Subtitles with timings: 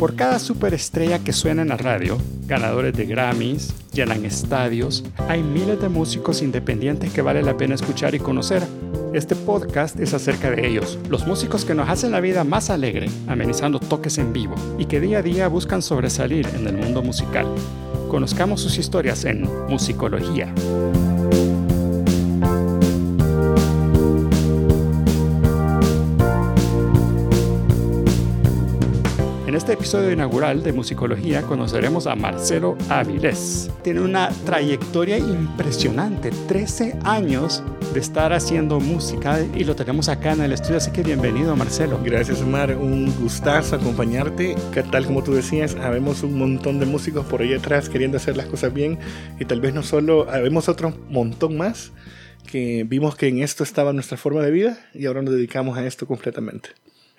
[0.00, 2.16] Por cada superestrella que suena en la radio,
[2.46, 8.14] ganadores de Grammys, llenan estadios, hay miles de músicos independientes que vale la pena escuchar
[8.14, 8.62] y conocer.
[9.12, 13.10] Este podcast es acerca de ellos, los músicos que nos hacen la vida más alegre,
[13.28, 17.46] amenizando toques en vivo y que día a día buscan sobresalir en el mundo musical.
[18.08, 20.50] Conozcamos sus historias en Musicología.
[29.80, 33.70] Episodio inaugural de Musicología conoceremos a Marcelo Áviles.
[33.82, 37.62] Tiene una trayectoria impresionante, 13 años
[37.94, 41.98] de estar haciendo música y lo tenemos acá en el estudio, así que bienvenido Marcelo.
[42.04, 44.54] Gracias Omar, un gustazo acompañarte.
[44.70, 48.36] Que tal como tú decías, habemos un montón de músicos por ahí atrás queriendo hacer
[48.36, 48.98] las cosas bien
[49.38, 51.90] y tal vez no solo, habemos otro montón más
[52.46, 55.86] que vimos que en esto estaba nuestra forma de vida y ahora nos dedicamos a
[55.86, 56.68] esto completamente.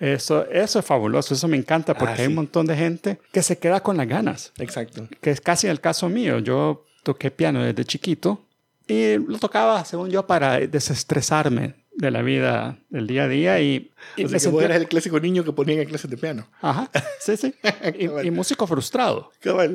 [0.02, 2.36] Eso, eso es fabuloso, eso me encanta porque Ah, hay un sí.
[2.36, 5.06] montón de gente que se queda con las ganas, Exacto.
[5.20, 6.40] que es casi el caso mío.
[6.40, 8.44] Yo toqué piano desde chiquito
[8.88, 13.90] y lo tocaba, según yo, para desestresarme de la vida del día a día y,
[14.16, 16.10] y O me sea que vos sentía- eras el clásico niño que ponían en clases
[16.10, 16.48] de piano.
[16.60, 17.54] Ajá, sí, sí.
[17.98, 19.30] Y, y músico frustrado.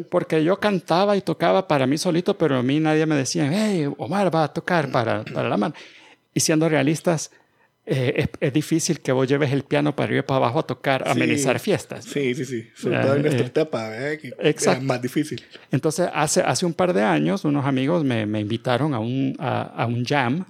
[0.09, 3.87] Porque yo cantaba y tocaba para mí solito, pero a mí nadie me decía, hey,
[3.97, 5.73] Omar va a tocar para, para la mano.
[6.33, 7.31] Y siendo realistas,
[7.89, 11.01] eh, es, es difícil que vos lleves el piano para ir para abajo a tocar,
[11.07, 11.21] a Sí.
[11.21, 12.03] amenizar fiestas.
[12.05, 12.67] Sí, sí, sí.
[12.75, 14.19] Sobre todo en nuestra eh, etapa, ¿verdad?
[14.21, 14.71] Que exacto.
[14.71, 15.43] era más difícil.
[15.71, 19.61] Entonces, hace, hace un par de años, unos amigos me, me invitaron a un, a,
[19.61, 20.43] a un jam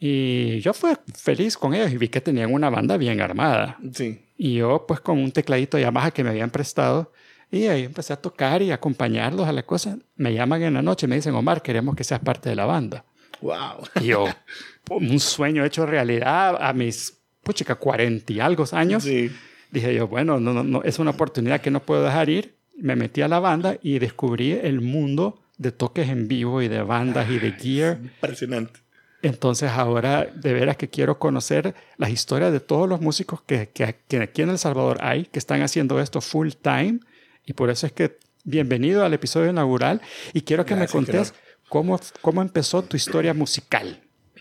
[0.00, 3.78] y yo fui feliz con ellos y vi que tenían una banda bien armada.
[3.92, 4.20] Sí.
[4.36, 7.12] Y yo, pues, con un tecladito Yamaha que me habían prestado,
[7.50, 9.96] y ahí empecé a tocar y acompañarlos a la cosa.
[10.16, 12.66] Me llaman en la noche y me dicen, Omar, queremos que seas parte de la
[12.66, 13.04] banda.
[13.40, 13.84] Wow.
[14.00, 14.26] Y yo,
[14.90, 19.04] un sueño hecho realidad a mis, puchica, cuarenta y algo años.
[19.04, 19.30] Sí.
[19.70, 22.54] Dije yo, bueno, no, no, no, es una oportunidad que no puedo dejar ir.
[22.76, 26.82] Me metí a la banda y descubrí el mundo de toques en vivo y de
[26.82, 27.98] bandas y de gear.
[28.02, 28.80] Impresionante.
[29.20, 33.96] Entonces ahora de veras que quiero conocer las historias de todos los músicos que, que,
[34.06, 37.00] que aquí en El Salvador hay, que están haciendo esto full time.
[37.44, 40.00] Y por eso es que bienvenido al episodio inaugural
[40.32, 41.34] y quiero que Gracias, me contés
[41.68, 44.00] cómo, cómo empezó tu historia musical.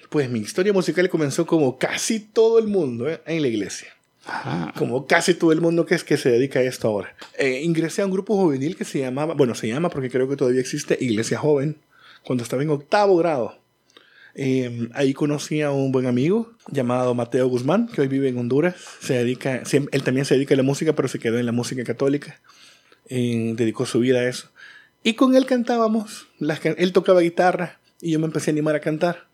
[0.09, 3.22] Pues mi historia musical comenzó como casi todo el mundo ¿eh?
[3.25, 3.90] en la iglesia.
[4.25, 4.73] Ajá.
[4.78, 7.16] Como casi todo el mundo que es que se dedica a esto ahora.
[7.38, 10.35] Eh, ingresé a un grupo juvenil que se llamaba, bueno, se llama porque creo que
[10.35, 11.78] todavía existe, Iglesia Joven,
[12.23, 13.57] cuando estaba en octavo grado.
[14.40, 18.75] Eh, ahí conocí a un buen amigo llamado Mateo Guzmán, que hoy vive en Honduras.
[19.01, 21.84] Se dedica, él también se dedica a la música, pero se quedó en la música
[21.84, 22.39] católica.
[23.09, 24.50] Eh, dedicó su vida a eso.
[25.03, 26.28] Y con él cantábamos.
[26.38, 29.28] Las, él tocaba guitarra y yo me empecé a animar a cantar.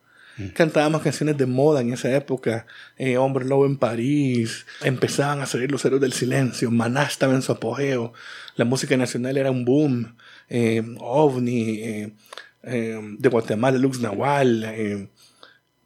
[0.53, 2.65] Cantábamos canciones de moda en esa época.
[2.97, 4.65] Eh, Hombre Lobo en París.
[4.81, 6.71] Empezaban a salir los héroes del silencio.
[6.71, 8.13] Maná estaba en su apogeo.
[8.55, 10.15] La música nacional era un boom.
[10.49, 11.79] Eh, OVNI.
[11.81, 12.13] eh,
[12.63, 15.09] eh, de Guatemala, Lux Nahual.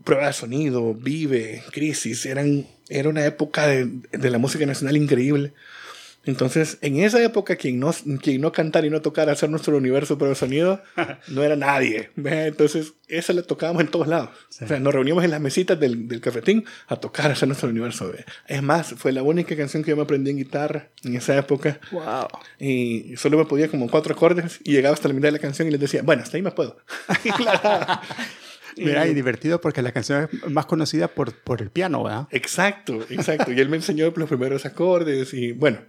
[0.04, 0.94] Prueba de sonido.
[0.94, 1.64] Vive.
[1.72, 2.26] Crisis.
[2.26, 5.54] Eran, era una época de, de la música nacional increíble.
[6.28, 10.18] Entonces, en esa época, quien no, quien no cantara y no tocara hacer nuestro universo
[10.18, 10.82] pero de sonido,
[11.30, 12.10] no era nadie.
[12.18, 14.30] Entonces, esa la tocábamos en todos lados.
[14.62, 18.12] O sea, nos reuníamos en las mesitas del, del cafetín a tocar hacer nuestro universo.
[18.12, 18.26] ¿ve?
[18.46, 21.80] Es más, fue la única canción que yo me aprendí en guitarra en esa época.
[21.92, 22.28] Wow.
[22.60, 25.70] Y solo me podía como cuatro acordes y llegaba hasta la mitad de la canción
[25.70, 26.78] y les decía, bueno, hasta ahí me puedo.
[28.78, 32.28] Mira, y divertido porque la canción es más conocida por, por el piano, ¿verdad?
[32.32, 33.52] Exacto, exacto.
[33.52, 35.80] Y él me enseñó los primeros acordes y bueno,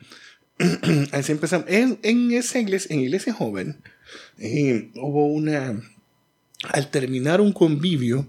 [1.12, 1.66] así empezamos.
[1.68, 3.80] En, en esa iglesia, en iglesia joven,
[4.38, 5.80] eh, hubo una...
[6.72, 8.26] Al terminar un convivio,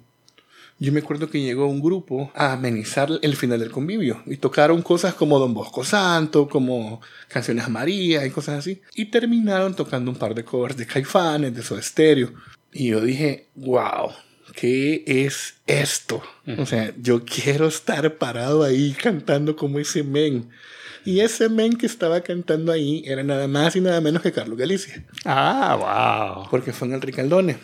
[0.82, 4.82] yo me acuerdo que llegó un grupo a amenizar el final del convivio y tocaron
[4.82, 8.82] cosas como Don Bosco Santo, como canciones a María y cosas así.
[8.94, 12.32] Y terminaron tocando un par de covers de Caifanes, de Soda Stereo.
[12.72, 14.12] Y yo dije, wow,
[14.56, 16.24] ¿qué es esto?
[16.58, 20.50] O sea, yo quiero estar parado ahí cantando como ese men.
[21.06, 24.58] Y ese men que estaba cantando ahí era nada más y nada menos que Carlos
[24.58, 25.06] Galicia.
[25.26, 26.50] Ah, wow.
[26.50, 27.58] Porque fue en el Ricaldone.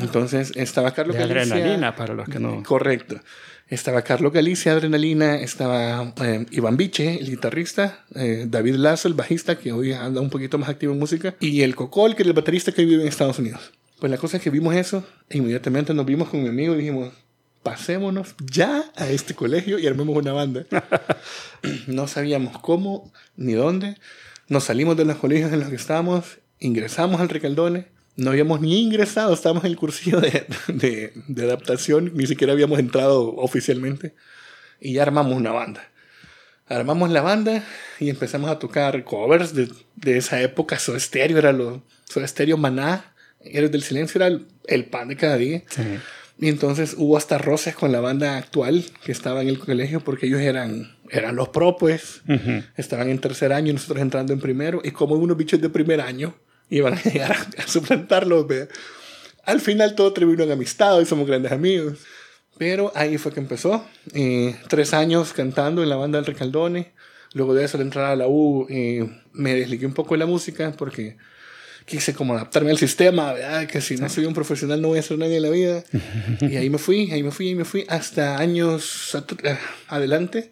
[0.00, 1.54] Entonces estaba Carlos De Galicia.
[1.54, 2.62] adrenalina para los que no.
[2.62, 3.20] Correcto.
[3.68, 9.56] Estaba Carlos Galicia, Adrenalina, estaba eh, Iván Biche, el guitarrista, eh, David Lazo, el bajista,
[9.56, 12.34] que hoy anda un poquito más activo en música, y el Cocol, que es el
[12.34, 13.72] baterista que vive en Estados Unidos.
[13.98, 16.78] Pues la cosa es que vimos eso, e inmediatamente nos vimos con mi amigo y
[16.78, 17.14] dijimos,
[17.62, 20.66] pasémonos ya a este colegio y armemos una banda.
[21.86, 23.96] no sabíamos cómo ni dónde.
[24.48, 27.86] Nos salimos de los colegios en los que estábamos, ingresamos al Recaldone.
[28.16, 32.78] No habíamos ni ingresado, estábamos en el cursillo de, de, de adaptación, ni siquiera habíamos
[32.78, 34.14] entrado oficialmente.
[34.80, 35.88] Y ya armamos una banda.
[36.66, 37.64] armamos la banda
[38.00, 40.78] y empezamos a tocar covers de, de esa época.
[40.78, 41.82] Soda Stereo era lo.
[42.08, 43.14] Stereo Maná.
[43.40, 45.62] Eres del Silencio era el, el pan de cada día.
[45.68, 45.82] Sí.
[46.38, 50.26] Y entonces hubo hasta roces con la banda actual que estaba en el colegio porque
[50.26, 52.22] ellos eran, eran los pro, pues.
[52.28, 52.64] Ujú.
[52.76, 54.80] Estaban en tercer año y nosotros entrando en primero.
[54.82, 56.34] Y como unos bichos de primer año
[56.68, 58.46] iban a llegar a, a suplantarlos.
[59.44, 61.98] Al final todo terminó en amistad y somos grandes amigos.
[62.58, 63.84] Pero ahí fue que empezó.
[64.14, 66.92] Eh, tres años cantando en la banda del Recaldone.
[67.34, 70.26] Luego de eso, al entrar a la U, eh, me desligué un poco de la
[70.26, 71.16] música porque
[71.84, 73.66] quise como adaptarme al sistema, ¿verdad?
[73.66, 75.84] que si no soy un profesional no voy a ser nadie en la vida.
[76.40, 79.58] y ahí me fui, ahí me fui, ahí me fui, hasta años eh,
[79.88, 80.50] adelante.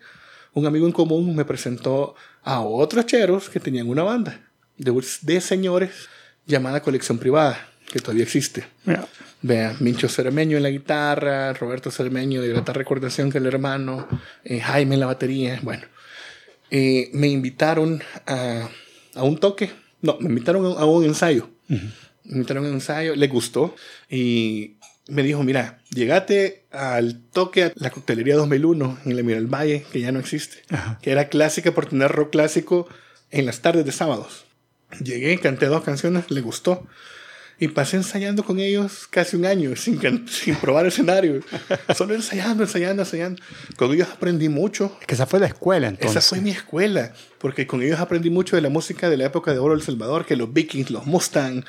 [0.53, 4.41] Un amigo en común me presentó a otros cheros que tenían una banda
[4.77, 4.93] de,
[5.23, 6.09] de señores
[6.47, 8.65] llamada Colección Privada, que todavía existe.
[8.85, 9.07] Ya.
[9.43, 14.07] Vea, Mincho Cermeño en la guitarra, Roberto Cermeño de Grata Recordación, que es el hermano,
[14.45, 15.61] eh, Jaime en la batería.
[15.63, 15.85] Bueno,
[16.73, 18.69] Eh, me invitaron a,
[19.17, 19.71] a un toque.
[20.03, 21.51] No, me invitaron a, un ensayo.
[21.69, 21.81] Me
[22.25, 23.75] invitaron a un ensayo, le gustó
[24.09, 24.77] y
[25.09, 30.01] me dijo, mira, llegate al toque a la coctelería 2001 en la Miral Valle, que
[30.01, 30.99] ya no existe, Ajá.
[31.03, 32.89] que era clásica por tener rock clásico
[33.31, 34.45] en las tardes de sábados.
[35.03, 36.87] Llegué, canté dos canciones, le gustó.
[37.63, 41.41] Y pasé ensayando con ellos casi un año sin, sin probar escenario.
[41.95, 43.41] Solo ensayando, ensayando, ensayando.
[43.77, 44.99] Con ellos aprendí mucho.
[45.07, 46.17] Que esa fue la escuela entonces.
[46.25, 47.13] Esa fue mi escuela.
[47.39, 50.25] Porque con ellos aprendí mucho de la música de la época de oro El Salvador,
[50.25, 51.63] que los Vikings, los Mustang,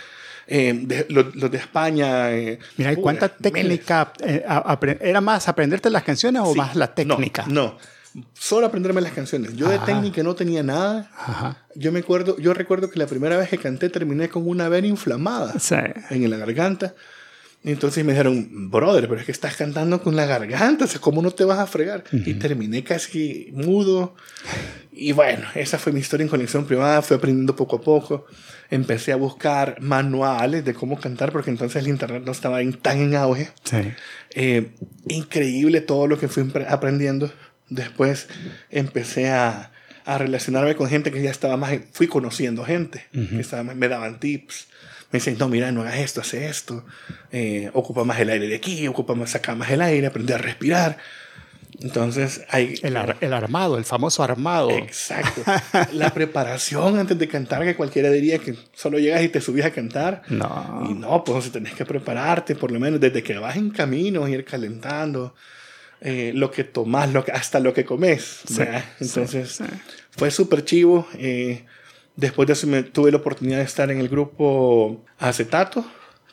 [0.48, 2.32] eh, de- los, los de España.
[2.32, 4.14] eh, Mira, ¿y cuánta técnica?
[4.26, 6.58] eh, a- apre- ¿Era más aprenderte las canciones o Sí.
[6.58, 7.46] más la técnica?
[7.48, 7.78] No, no.
[8.34, 9.56] Solo aprenderme las canciones.
[9.56, 9.86] Yo de Ajá.
[9.86, 11.10] técnica no tenía nada.
[11.18, 11.58] Ajá.
[11.76, 14.88] Yo me acuerdo, yo recuerdo que la primera vez que canté terminé con una vena
[14.88, 15.58] inflamada.
[15.60, 15.76] Sí.
[16.10, 16.94] en la garganta.
[17.64, 21.22] Entonces me dijeron, brother, pero es que estás cantando con la garganta, o sea, ¿cómo
[21.22, 22.04] no te vas a fregar?
[22.12, 24.16] Y terminé casi mudo.
[24.92, 28.26] Y bueno, esa fue mi historia en conexión privada, fui aprendiendo poco a poco.
[28.72, 32.98] Empecé a buscar manuales de cómo cantar, porque entonces el internet no estaba en- tan
[33.00, 33.52] en auge.
[33.64, 33.78] Sí.
[34.34, 34.72] Eh,
[35.08, 37.32] increíble todo lo que fui aprendiendo.
[37.72, 38.28] Después
[38.70, 39.72] empecé a,
[40.06, 43.88] a relacionarme con gente que ya estaba más, fui conociendo gente que estaba más- me
[43.88, 44.68] daban tips.
[45.12, 46.86] Me dicen, no, mira, no hagas esto, hace esto.
[47.32, 50.38] Eh, ocupa más el aire de aquí, ocupa más, saca más el aire, aprende a
[50.38, 50.98] respirar.
[51.82, 52.76] Entonces, hay...
[52.84, 54.70] El, ar- el armado, el famoso armado.
[54.70, 55.42] Exacto.
[55.94, 59.72] La preparación antes de cantar, que cualquiera diría que solo llegas y te subís a
[59.72, 60.22] cantar.
[60.30, 60.86] No.
[60.90, 64.46] Y no, pues tenés que prepararte, por lo menos desde que vas en camino, ir
[64.46, 65.34] calentando,
[66.02, 68.42] eh, lo que tomás, lo que, hasta lo que comes.
[68.48, 68.84] Sí, ¿verdad?
[69.00, 69.64] sí, Entonces, sí.
[70.12, 71.08] fue súper chivo.
[71.18, 71.64] eh,
[72.16, 75.86] después de eso me, tuve la oportunidad de estar en el grupo Acetato,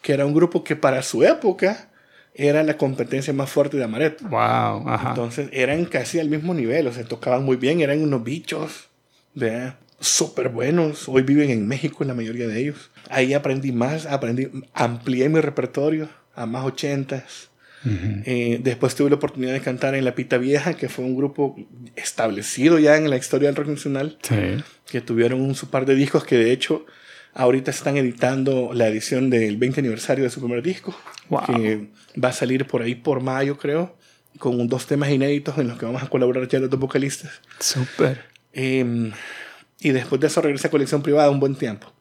[0.03, 1.89] que era un grupo que para su época
[2.35, 4.21] era la competencia más fuerte de Amaret.
[4.23, 4.89] Wow.
[4.89, 5.09] Ajá.
[5.11, 8.89] Entonces eran casi al mismo nivel, o sea, tocaban muy bien, eran unos bichos,
[9.35, 9.77] ¿verdad?
[10.01, 11.09] Súper buenos.
[11.09, 12.91] Hoy viven en México la mayoría de ellos.
[13.11, 17.48] Ahí aprendí más, aprendí, amplié mi repertorio a más ochentas.
[17.85, 21.57] Eh, después tuve la oportunidad de cantar en La Pita Vieja, que fue un grupo
[21.97, 24.37] establecido ya en la historia del rock nacional, Sí.
[24.91, 26.85] que tuvieron un su par de discos que de hecho
[27.35, 30.97] ahorita están editando la edición del 20 aniversario de su primer disco,
[31.29, 31.43] Wow.
[31.47, 31.89] que
[32.23, 33.97] va a salir por ahí por mayo, creo,
[34.39, 37.31] con dos temas inéditos en los que vamos a colaborar ya los dos vocalistas.
[37.61, 38.23] Súper.
[38.53, 39.13] Eh,
[39.81, 41.93] y después de eso regresé a colección privada un buen tiempo.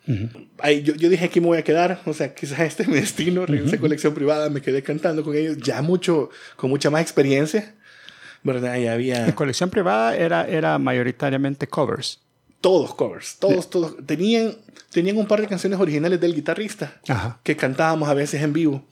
[0.60, 2.96] Ahí yo, yo dije aquí me voy a quedar, o sea, quizás este es mi
[2.96, 7.02] destino, regresé a colección privada, me quedé cantando con ellos, ya mucho, con mucha más
[7.02, 7.76] experiencia,
[8.44, 8.78] ¿verdad?
[8.78, 12.20] Y había La colección privada era, era mayoritariamente covers.
[12.62, 13.96] todos covers, todos, todos.
[14.06, 14.56] Tenían,
[14.92, 17.40] tenían un par de canciones originales del guitarrista Ajá.
[17.44, 18.84] que cantábamos a veces en vivo,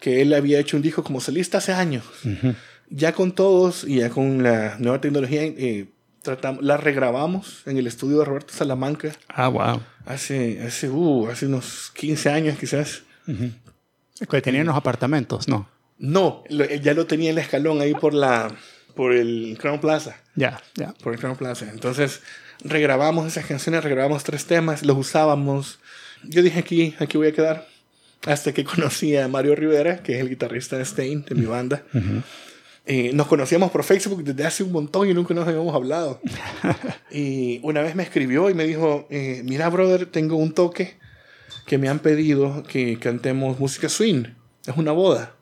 [0.00, 2.04] que él había hecho un disco como solista hace años.
[2.88, 5.86] Ya con todos y ya con la nueva tecnología, eh,
[6.22, 9.80] tratamos, la regrabamos en el estudio de Roberto Salamanca Ah, wow.
[10.06, 13.02] hace, hace, uh, hace unos 15 años quizás.
[14.30, 15.68] Que tenían los apartamentos, ¿no?
[15.98, 18.54] No, lo- él ya lo tenía en el escalón ahí por la
[18.94, 20.16] por el Crown Plaza.
[20.34, 20.92] Ya, ya.
[21.02, 21.70] por el Crown Plaza.
[21.72, 22.20] Entonces,
[22.64, 25.78] regrabamos esas canciones, regrabamos tres temas, los usábamos.
[26.24, 27.66] Yo dije aquí, aquí voy a quedar.
[28.26, 31.82] Hasta que conocí a Mario Rivera, que es el guitarrista de Stain, de mi banda.
[32.92, 36.20] Eh, nos conocíamos por Facebook desde hace un montón y nunca nos habíamos hablado.
[37.12, 40.94] y una vez me escribió y me dijo, eh, mira, brother, tengo un toque
[41.66, 44.24] que me han pedido que cantemos música swing.
[44.66, 45.36] Es una boda.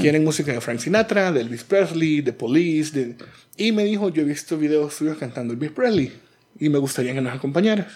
[0.00, 2.98] Quieren música de Frank Sinatra, de Elvis Presley, de Police.
[2.98, 3.16] De...
[3.58, 6.10] Y me dijo, yo he visto videos tuyos cantando Elvis Presley
[6.58, 7.86] y me gustaría que nos acompañaras.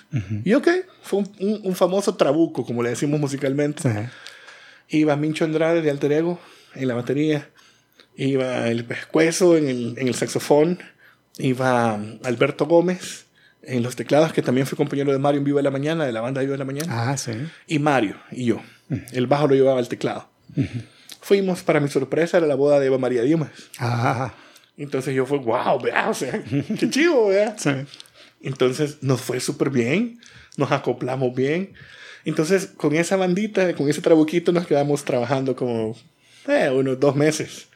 [0.45, 0.69] Y ok,
[1.03, 3.83] fue un, un- un famoso trabuco, como le decimos musicalmente.
[3.83, 4.99] Sí.
[4.99, 6.39] Iba Mincho Andrade de Alter Ego
[6.75, 7.49] en la batería.
[8.17, 10.79] Iba el pescuezo en el, en el saxofón.
[11.39, 13.27] iba Alberto Gómez
[13.63, 16.21] en los teclados, que también fue compañero de Mario en Viva la Mañana, de la
[16.21, 17.11] banda Viva la Mañana.
[17.11, 17.33] Ah, sí.
[17.67, 18.63] Y Mario y yo.
[19.13, 20.29] El bajo lo llevaba al teclado.
[21.21, 23.51] Fuimos, para mi sorpresa, a la boda de Eva María Dimas.
[23.79, 24.33] Ah,
[24.77, 26.41] Entonces yo fue, wow, vea, o sea,
[26.79, 27.55] qué chido, vea.
[27.59, 27.71] sí.
[28.41, 30.21] Entonces nos fue súper bien,
[30.57, 31.73] nos acoplamos bien.
[32.25, 35.97] Entonces con esa bandita, con ese trabuquito nos quedamos trabajando como
[36.47, 37.67] eh, unos dos meses.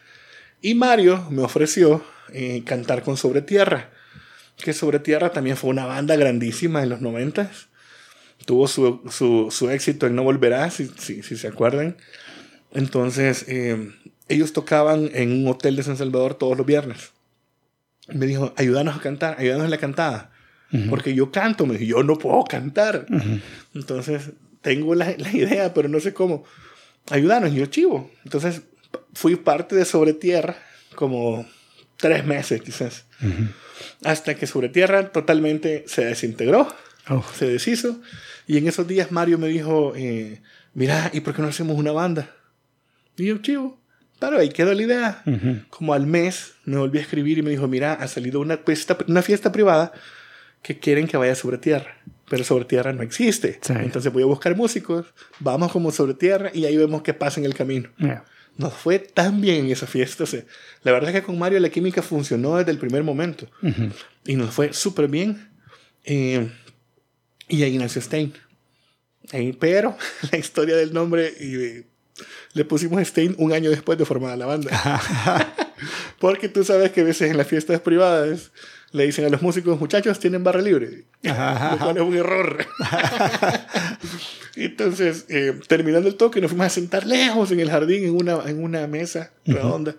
[0.63, 3.91] Y Mario me ofreció eh, cantar con Sobre Tierra,
[4.57, 7.69] que Sobre Tierra también fue una banda grandísima en los noventas.
[8.45, 11.97] Tuvo su, su, su éxito en No Volverá, si, si, si se acuerdan.
[12.73, 13.93] Entonces eh,
[14.29, 17.11] ellos tocaban en un hotel de San Salvador todos los viernes.
[18.09, 20.33] Me dijo, ayúdanos a cantar, ayúdanos en la cantada.
[20.89, 23.05] Porque yo canto, me dijo, yo no puedo cantar.
[23.75, 26.45] Entonces, tengo la, la, idea, pero no sé cómo.
[27.11, 28.09] Ayúdanos, y yo chivo.
[28.25, 28.63] Entonces,
[29.15, 30.57] fui parte de Sobre Tierra
[30.95, 31.47] como
[31.97, 33.05] tres meses quizás.
[34.05, 36.69] Hasta que Sobre Tierra totalmente se desintegró,
[37.09, 37.25] Oh.
[37.35, 38.01] se deshizo.
[38.47, 40.41] Y en esos días Mario me dijo, eh,
[40.75, 42.31] mira, ¿y por qué no hacemos una banda?
[43.17, 43.81] Y yo, chivo.
[44.19, 45.23] Claro, ahí quedó la idea.
[45.71, 48.97] Como al mes me volví a escribir y me dijo, mira, ha salido una fiesta,
[49.09, 49.93] una fiesta privada
[50.63, 51.97] que quieren que vaya sobre tierra,
[52.29, 53.59] pero sobre tierra no existe.
[53.63, 53.73] Sí.
[53.77, 55.07] Entonces voy a buscar músicos,
[55.39, 57.89] vamos como sobre tierra y ahí vemos qué pasa en el camino.
[57.97, 58.25] Yeah.
[58.61, 60.25] Nos fue tan bien en esa fiesta.
[60.25, 60.43] o sea,
[60.83, 63.47] la verdad es que con Mario la química funcionó desde el primer momento
[64.25, 65.51] y nos fue súper bien.
[66.05, 66.51] Eh,
[67.49, 68.33] y ahí nació Stein.
[69.33, 69.97] Ahí, pero
[70.33, 71.87] la historia del nombre y de-
[72.53, 74.71] le pusimos Stein un año después de formada la banda.
[76.19, 78.51] Porque tú sabes que a veces en las fiestas privadas
[78.93, 81.05] le dicen a los músicos, muchachos, tienen barra libre.
[81.23, 82.67] Lo cual es un error.
[84.57, 88.39] Entonces, eh, terminando el toque, nos fuimos a sentar lejos en el jardín, en una,
[88.47, 89.97] en una mesa redonda.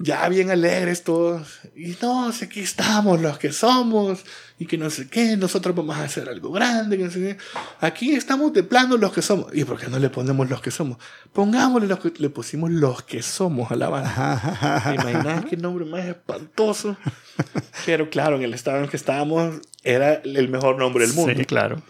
[0.00, 1.58] Ya bien alegres todos.
[1.74, 4.24] Y no, sé aquí estamos los que somos.
[4.60, 6.96] Y que no sé qué, nosotros vamos a hacer algo grande.
[6.96, 7.36] Que no sé qué.
[7.80, 9.52] Aquí estamos de plano los que somos.
[9.52, 10.98] ¿Y por qué no le ponemos los que somos?
[11.32, 14.82] Pongámosle los que le pusimos los que somos a la banda.
[14.84, 16.96] ¿Te imaginas qué nombre más espantoso?
[17.86, 21.34] Pero claro, en el estado en el que estábamos era el mejor nombre del mundo.
[21.36, 21.82] Sí, claro.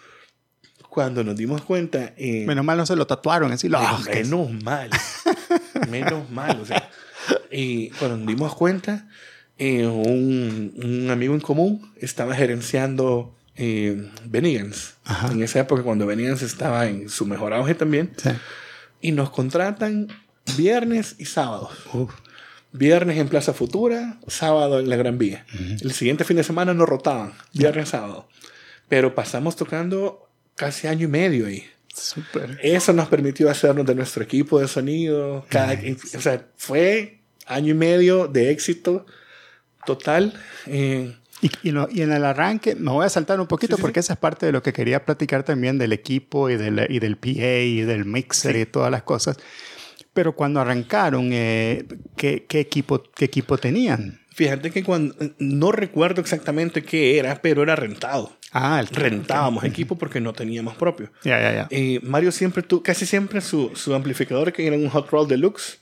[0.99, 2.13] Cuando nos dimos cuenta...
[2.17, 3.69] eh, Menos mal no se lo tatuaron así.
[3.69, 4.91] Lo, Ah, menos mal.
[5.89, 6.61] menos mal.
[6.61, 6.91] O sea,
[7.53, 9.07] y cuando nos dimos cuenta,
[9.59, 14.95] eh, un, un amigo en común estaba gerenciando eh, Benigans.
[15.05, 15.31] Ajá.
[15.31, 18.11] En esa época, cuando Benigans estaba en su mejor auge también.
[18.17, 18.31] Sí.
[19.01, 20.09] Y nos contratan
[20.57, 21.71] viernes y sábados.
[21.95, 22.13] Uf.
[22.73, 25.47] Viernes en Plaza Futura, sábado en la Gran Vía.
[25.81, 28.29] El siguiente fin de semana nos rotaban, viernes, sábado.
[28.89, 30.28] Pero pasamos tocando
[30.59, 31.65] casi año y medio ahí.
[31.95, 32.59] Súper.
[32.63, 35.47] Eso nos permitió hacernos de nuestro equipo de sonido.
[35.49, 35.75] Cada,
[36.17, 39.07] O sea, fue año y medio de éxito
[39.87, 40.35] total.
[40.67, 44.01] Eh, Y, y, en el arranque, me voy a saltar un poquito Sí, sí, porque
[44.01, 47.17] esa es parte de lo que quería platicar también del equipo y del, y del
[47.17, 49.37] PA y del mixer y todas las cosas.
[50.13, 51.87] Pero cuando arrancaron, eh,
[52.17, 54.21] ¿qué, qué equipo, ¿qué equipo tenían?
[54.39, 58.38] fíjate que cuando no recuerdo exactamente qué era, pero era rentado.
[58.53, 61.11] Ah, el Rentábamos equipo porque no teníamos propio.
[61.23, 61.67] Ya, ya, ya.
[61.71, 65.79] Eh, Mario siempre tuvo, casi siempre su, su amplificador, que era un Hot Roll Deluxe,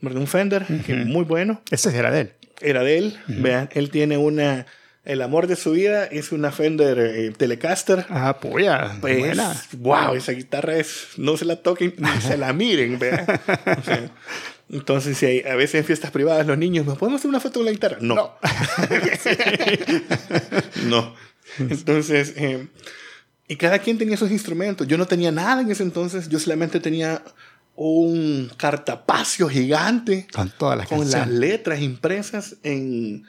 [0.00, 0.20] ¿verdad?
[0.20, 2.32] un Fender, que muy bueno, Ese era de él.
[2.60, 3.18] era de él.
[3.26, 4.66] Vean, él tiene una.
[5.04, 8.06] El amor de su vida es una Fender eh, Telecaster.
[8.08, 8.96] Ah, puya.
[9.00, 9.54] Pues, buena.
[9.78, 11.10] wow, esa guitarra es.
[11.16, 13.24] No se la toquen ni se la miren, vea.
[13.78, 14.10] O sea,
[14.68, 17.60] entonces, si hay, a veces en fiestas privadas los niños, ¿nos podemos hacer una foto
[17.60, 17.98] con la guitarra?
[18.00, 18.32] No.
[20.86, 21.14] No.
[21.58, 22.68] Entonces, eh,
[23.48, 24.86] y cada quien tenía sus instrumentos.
[24.86, 27.22] Yo no tenía nada en ese entonces, yo solamente tenía
[27.74, 33.24] un cartapacio gigante Con todas las con las letras impresas en,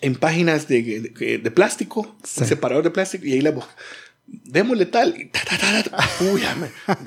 [0.00, 0.82] en páginas de,
[1.16, 2.40] de- de plástico, Sí.
[2.42, 3.52] un separador de plástico, y ahí la
[4.26, 6.08] démosle tal, y ta, ta, ta.
[6.32, 6.40] Uy,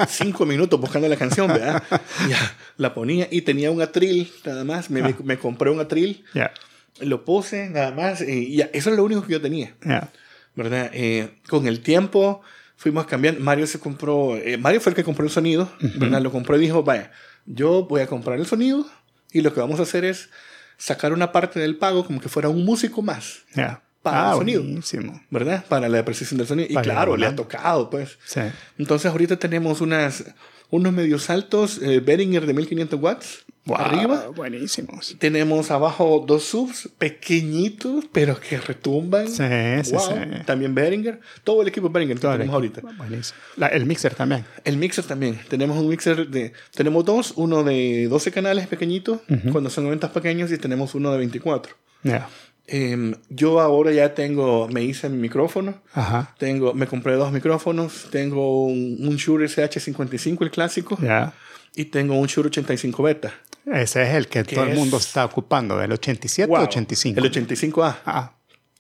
[0.07, 1.81] cinco minutos buscando la canción, ¿verdad?
[2.29, 6.23] Ya, la ponía y tenía un atril, nada más, me, me- me compré un atril,
[6.35, 6.51] Ya,
[6.99, 9.73] lo puse, nada más, y ya, eso es lo único que yo tenía.
[9.83, 10.11] ya.
[10.57, 10.89] ¿Verdad?
[10.91, 12.41] Eh, con el tiempo
[12.75, 13.39] fuimos cambiando.
[13.39, 16.21] Mario se compró, eh, Mario fue el que compró el sonido, ¿verdad?
[16.21, 17.11] Lo compró y dijo, vaya,
[17.45, 18.85] yo voy a comprar el sonido
[19.31, 20.29] y lo que vamos a hacer es
[20.77, 23.81] sacar una parte del pago como que fuera un músico más, ya.
[24.01, 24.63] Para ah, el sonido.
[24.63, 25.21] buenísimo.
[25.29, 25.65] ¿verdad?
[25.67, 26.69] Para la precisión del sonido.
[26.69, 28.17] Y Para claro, ir le ha tocado, pues.
[28.25, 28.41] Sí.
[28.77, 30.23] Entonces ahorita tenemos unas,
[30.69, 34.27] unos medios altos, eh, Behringer de 1500 watts, Wow, arriba.
[34.33, 35.17] Buenísimos.
[35.19, 39.27] Tenemos abajo dos subs pequeñitos, pero que retumban.
[39.27, 39.43] Sí,
[39.83, 40.01] sí, Wow.
[40.07, 40.43] sí.
[40.45, 41.19] También Behringer.
[41.43, 42.79] Todo el equipo Behringer que tenemos ahorita.
[42.97, 43.37] Buenísimo.
[43.57, 44.45] La- el mixer también.
[44.63, 45.37] El mixer también.
[45.49, 46.53] Tenemos un mixer de...
[46.73, 47.33] Tenemos dos.
[47.35, 49.19] Uno de 12 canales pequeñitos,
[49.51, 51.75] cuando son eventos pequeños, y tenemos uno de 24.
[52.03, 52.29] Ya.
[52.69, 55.81] Em, yo ahora ya tengo, me hice mi micrófono.
[55.93, 56.35] Ajá.
[56.37, 58.07] Tengo, me compré dos micrófonos.
[58.11, 60.97] Tengo un, un Shure SH55, el clásico.
[61.01, 61.33] Ya.
[61.75, 63.33] Y tengo un Shure 85 Beta.
[63.65, 65.05] Ese es el que ¿Qué todo el mundo es?
[65.07, 66.57] está ocupando, del 87 Wow.
[66.57, 67.19] al 85.
[67.19, 67.95] El 85A.
[68.05, 68.33] Ah,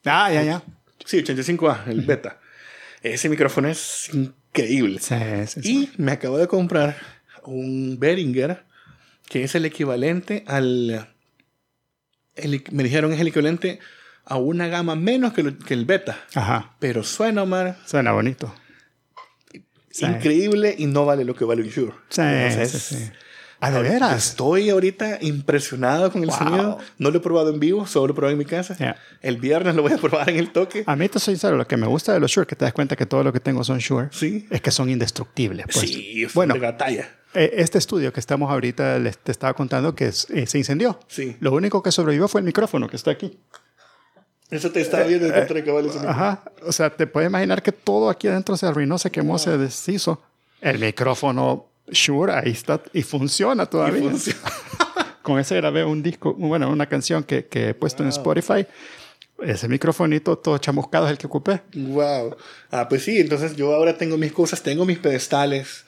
[0.05, 0.63] ah ya, ya.
[1.05, 2.39] Sí, 85A, el Beta.
[3.01, 4.99] Ese micrófono es increíble.
[4.99, 5.15] Sí,
[5.47, 5.89] sí, sí.
[5.97, 6.97] Y me acabo de comprar
[7.43, 8.65] un Behringer,
[9.29, 11.13] que es el equivalente al...
[12.37, 13.79] el- me dijeron es el equivalente
[14.25, 16.17] a una gama menos que, lo- que el Beta.
[16.35, 16.75] Ajá.
[16.79, 18.53] Pero suena, Omar, Suena bonito.
[19.89, 20.05] Sí.
[20.05, 21.93] increíble y no vale lo que vale un Shure.
[22.09, 23.11] Sí, Entonces, sí, sí.
[23.59, 24.27] Ah, de veras.
[24.29, 26.37] Estoy ahorita impresionado con el Wow.
[26.37, 26.77] sonido.
[26.99, 28.77] No lo he probado en vivo, solo lo he probado en mi casa.
[28.77, 28.97] Ya.
[29.23, 30.83] El viernes lo voy a probar en el toque.
[30.85, 32.73] A mí te soy sincero, lo que me gusta de los Shure, que te das
[32.73, 34.45] cuenta que todo lo que tengo son Shure, Sí.
[34.51, 35.65] es que son indestructibles.
[35.73, 35.79] pues.
[35.89, 37.09] Sí, es bueno, de batalla.
[37.37, 40.99] Eh, este estudio que estamos ahorita, les, te estaba contando que es- eh, se incendió.
[41.07, 41.35] Sí.
[41.39, 43.37] Lo único que sobrevivió fue el micrófono que está aquí.
[44.49, 46.43] Eso te estaba viendo contra de cabal ese Ajá.
[46.65, 50.21] O sea, te puedes imaginar que todo aquí adentro se arruinó, se quemó, se deshizo.
[50.61, 54.09] El micrófono Shure ahí está y funciona todavía.
[54.09, 54.39] funciona.
[55.21, 58.65] Con ese grabé un disco, bueno, una canción que, que he puesto en Spotify.
[59.43, 61.61] Ese microfonito todo chamuscado es el que ocupé.
[61.75, 62.35] Wow.
[62.71, 65.83] Ah, pues sí, entonces yo ahora tengo mis cosas, tengo mis pedestales.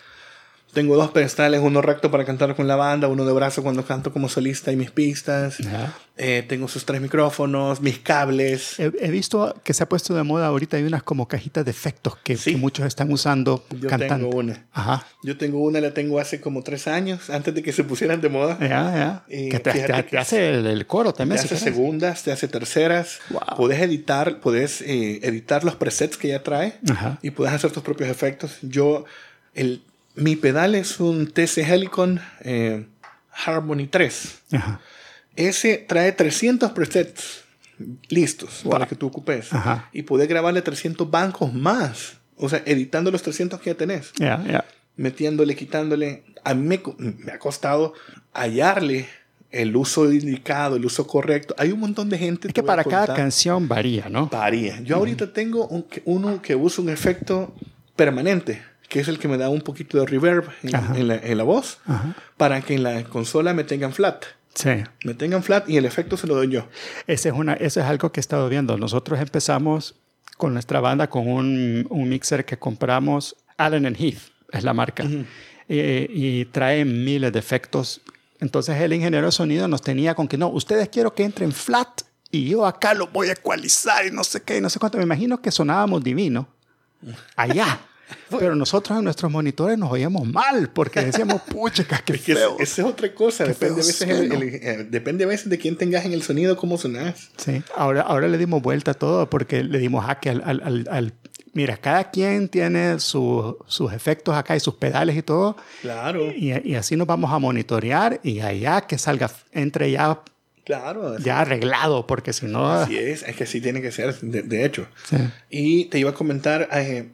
[0.73, 4.13] Tengo dos pedestales, uno recto para cantar con la banda, uno de brazo cuando canto
[4.13, 5.57] como solista y mis pistas.
[5.57, 5.95] Ya.
[6.15, 8.79] Eh, tengo sus tres micrófonos, mis cables.
[8.79, 11.71] He, he visto que se ha puesto de moda ahorita, hay unas como cajitas de
[11.71, 12.51] efectos que, Sí.
[12.51, 14.27] que muchos están usando Yo cantando.
[14.29, 14.65] tengo una.
[14.73, 15.07] Ajá.
[15.23, 18.29] Yo tengo una, la tengo hace como tres años, antes de que se pusieran de
[18.29, 18.57] moda.
[18.59, 19.23] Ya, ya.
[19.27, 21.39] Y que te, te- que te hace el, el coro Te también.
[21.39, 21.73] si hace quieres.
[21.75, 23.19] segundas, te hace terceras.
[23.31, 23.41] Wow.
[23.57, 27.17] Puedes editar, puedes eh, editar los presets que ya trae Ajá.
[27.23, 28.57] y puedes hacer tus propios efectos.
[28.61, 29.05] Yo,
[29.55, 29.81] el,
[30.19, 32.85] mi pedal es un TC Helicon eh,
[33.45, 34.39] Harmony 3.
[34.53, 34.79] Ajá.
[35.35, 37.43] Ese trae 300 presets
[38.09, 38.71] listos Wow.
[38.73, 39.53] para que tú ocupes.
[39.53, 39.89] Ajá.
[39.93, 42.17] Y puedes grabarle 300 bancos más.
[42.35, 44.11] O sea, editando los 300 que ya tenés.
[44.17, 44.65] Ya.
[44.97, 46.23] Metiéndole, quitándole.
[46.43, 47.93] A mí me, ha costado
[48.33, 49.07] hallarle
[49.51, 51.55] el uso indicado, el uso correcto.
[51.57, 52.47] Hay un montón de gente.
[52.49, 54.27] Es que para cada canción varía, ¿no?
[54.27, 54.79] Varía.
[54.81, 57.55] Yo ahorita tengo un- uno que usa un efecto
[57.95, 61.37] permanente, que es el que me da un poquito de reverb en, en la, en
[61.37, 62.15] la voz, Ajá.
[62.37, 64.25] para que en la consola me tengan flat.
[64.55, 64.71] Sí.
[65.05, 66.67] Me tengan flat y el efecto se lo doy yo.
[67.07, 68.77] Ese es una, eso es algo que he estado viendo.
[68.77, 69.95] Nosotros empezamos
[70.37, 74.19] con nuestra banda con un, un mixer que compramos, Allen and Heath,
[74.51, 75.05] es la marca,
[75.71, 78.01] Eh, y trae miles de efectos.
[78.39, 82.01] Entonces el ingeniero de sonido nos tenía con que no, ustedes quiero que entren flat
[82.31, 84.97] y yo acá lo voy a ecualizar y no sé qué, y no sé cuánto.
[84.97, 86.47] Me imagino que sonábamos divino
[87.35, 87.81] allá.
[88.39, 92.57] Pero nosotros en nuestros monitores nos oíamos mal porque decíamos, pucha, qué Es que feo.
[92.59, 93.45] esa es otra cosa.
[93.45, 96.55] Depende a, veces el- el- eh, depende a veces de quién tengas en el sonido,
[96.57, 97.29] cómo sonás.
[97.37, 100.41] Sí, ahora, ahora le dimos vuelta a todo porque le dimos jaque al...
[100.45, 101.13] al, al- al-
[101.53, 105.57] mira, cada quien tiene su- sus efectos acá y sus pedales y todo.
[105.81, 110.21] Claro, Y, y así nos vamos a monitorear y allá que salga, entre ya,
[110.63, 111.15] claro.
[111.15, 112.71] así- ya arreglado, porque si no...
[112.71, 114.87] Así es, es que así tiene que ser, de, de hecho.
[115.09, 115.17] Sí.
[115.49, 117.09] Y te iba a comentar, eh,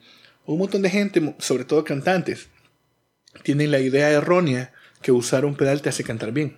[0.45, 2.47] un montón de gente, sobre todo cantantes,
[3.43, 6.57] tienen la idea errónea que usar un pedal te hace cantar bien.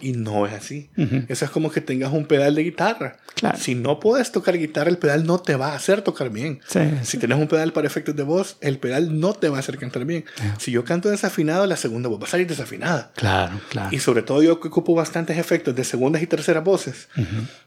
[0.00, 0.88] Y no es así.
[1.26, 3.16] Eso es como que tengas un pedal de guitarra.
[3.34, 3.58] Claro.
[3.58, 6.60] Si no puedes tocar guitarra, el pedal no te va a hacer tocar bien.
[6.68, 9.60] Sí, Si tienes un pedal para efectos de voz, el pedal no te va a
[9.60, 10.24] hacer cantar bien.
[10.58, 13.10] Si yo canto desafinado, la segunda voz va a salir desafinada.
[13.16, 13.88] Claro, claro.
[13.90, 17.08] Y sobre todo yo que ocupo bastantes efectos de segundas y terceras voces.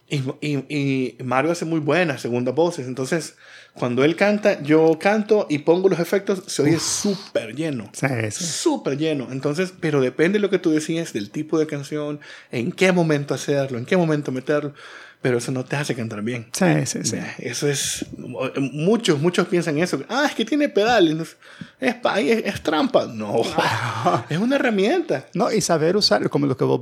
[0.07, 2.87] y, y, y Mario hace muy buenas segundas voces.
[2.87, 3.35] Entonces,
[3.77, 7.89] cuando él canta, yo canto y pongo los efectos, se oye súper lleno.
[8.31, 9.27] Súper lleno.
[9.31, 12.19] Entonces, pero depende de lo que tú decías, del tipo de canción,
[12.51, 14.73] en qué momento hacerlo, en qué momento meterlo.
[15.19, 16.47] Pero eso no te hace cantar bien.
[16.53, 17.17] Sí, sí, sí.
[17.39, 18.05] Eso es.
[18.57, 20.03] Muchos, muchos piensan eso.
[20.09, 21.35] Ah, es que tiene pedales.
[21.79, 23.07] Es, es, es trampa.
[23.07, 23.41] No.
[24.29, 25.25] es una herramienta.
[25.33, 26.81] No, y saber usar, como lo que vos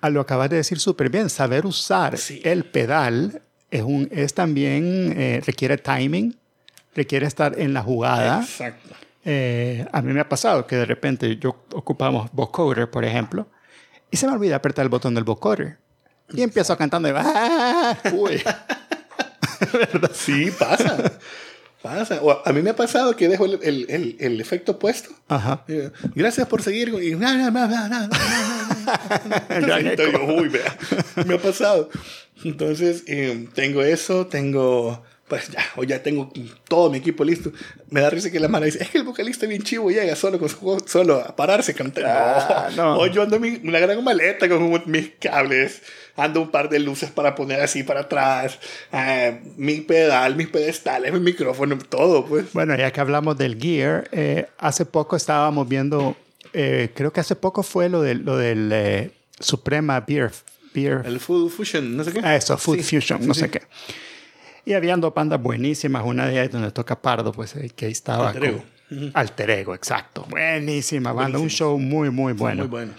[0.00, 2.40] lo acabas de decir súper bien, saber usar Sí.
[2.44, 6.36] el pedal es, un, es también, eh, requiere timing,
[6.94, 8.40] requiere estar en la jugada.
[8.42, 8.94] Exacto.
[9.24, 13.48] Eh, a mí me ha pasado que de repente yo ocupamos vocoder, por ejemplo,
[14.10, 15.78] y se me olvida apretar el botón del vocoder.
[16.34, 17.96] Y empiezo cantando y ¡ah!
[18.12, 18.42] Uy.
[20.12, 21.12] Sí, pasa.
[21.80, 22.18] pasa.
[22.20, 25.10] O a mí me ha pasado que dejo el, el, el, el efecto puesto.
[25.28, 25.64] Ajá.
[25.68, 26.88] Eh, Gracias por seguir.
[26.88, 28.08] Y na, na, na,
[29.48, 30.76] Entonces, yo, uy, vea,
[31.26, 31.88] me ha pasado.
[32.44, 36.32] Entonces, eh, tengo eso, tengo, pues ya, o ya tengo
[36.68, 37.52] todo mi equipo listo.
[37.90, 40.38] Me da risa que la mano dice, es que el vocalista bien chivo llega solo,
[40.38, 42.04] con su, solo a pararse a cantar.
[42.06, 42.98] Ah, no.
[42.98, 45.82] O yo ando mi, una gran maleta con mis cables,
[46.16, 48.58] ando un par de luces para poner así para atrás,
[48.92, 52.52] ah, mi pedal, mis pedestales, mi micrófono, todo, pues.
[52.52, 56.16] Bueno, ya que hablamos del gear, eh, hace poco estábamos viendo,
[56.52, 60.32] eh, creo que hace poco fue lo, de, lo del eh, Suprema Beer.
[60.74, 61.02] Beer.
[61.04, 62.20] El Food Fusion, no sé qué.
[62.22, 63.62] Ah, eso, Food Fusion, no sé qué.
[64.64, 68.28] Y habían dos bandas buenísimas, una de ellas donde toca Pardo, pues que ahí estaba.
[68.28, 68.64] Alter Ego.
[69.14, 70.26] Alter Ego, exacto.
[70.28, 72.62] Buenísima banda, un show muy, muy bueno.
[72.62, 72.92] Muy bueno.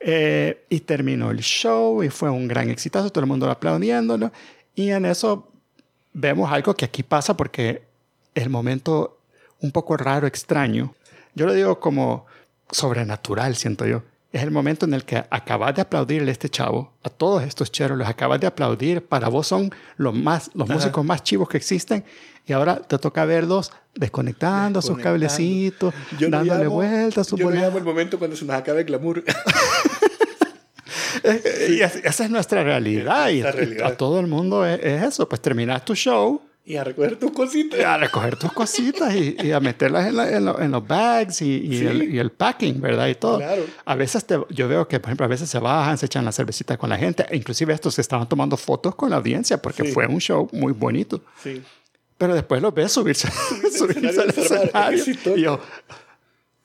[0.00, 4.32] Eh, y terminó el show y fue un gran exitazo, todo el mundo aplaudiéndolo.
[4.74, 5.52] Y en eso
[6.12, 7.82] vemos algo que aquí pasa porque
[8.34, 9.18] el momento
[9.60, 10.94] un poco raro, extraño.
[11.34, 12.26] Yo lo digo como
[12.70, 14.02] sobrenatural, siento yo.
[14.30, 17.72] Es el momento en el que acabas de aplaudirle a este chavo, a todos estos
[17.72, 19.02] cheros, los acabas de aplaudir.
[19.02, 22.04] Para vos son los, más, los músicos más chivos que existen.
[22.46, 27.26] Y ahora te toca verlos desconectando, sus cablecitos, Yo dándole llamo- vueltas.
[27.26, 29.24] su Yo lo bola- llamo el momento cuando se nos acaba el glamour.
[31.68, 33.28] Y es- esa es nuestra realidad.
[33.30, 33.92] Y, Nuestra y realidad.
[33.92, 35.28] a todo el mundo es, es eso.
[35.28, 37.80] Pues terminas tu show y a recoger tus y cositas.
[37.84, 41.40] a recoger tus cositas y, y a meterlas en, la- en lo- en los bags
[41.40, 41.86] y, y Sí.
[41.86, 43.08] el, y el packing, ¿verdad?
[43.08, 43.38] Y todo.
[43.38, 43.64] Claro.
[43.86, 46.32] A veces te- yo veo que, por ejemplo, a veces se bajan, se echan la
[46.32, 47.24] cervecita con la gente.
[47.30, 49.92] e Inclusive estos se estaban tomando fotos con la audiencia porque Sí.
[49.92, 51.22] fue un show muy bonito.
[51.42, 51.62] Sí.
[52.18, 53.28] Pero después los ves subirse,
[53.78, 55.04] subirse al escenario.
[55.36, 55.60] Y yo,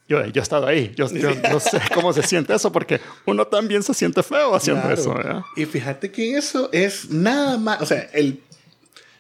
[0.10, 0.94] yo, yo he estado ahí.
[0.98, 4.82] Yo, yo, yo sé cómo se siente eso porque uno también se siente feo haciendo
[4.82, 5.00] Claro.
[5.02, 5.42] eso, ¿verdad?
[5.56, 8.42] Y fíjate que eso es nada más, o sea, el,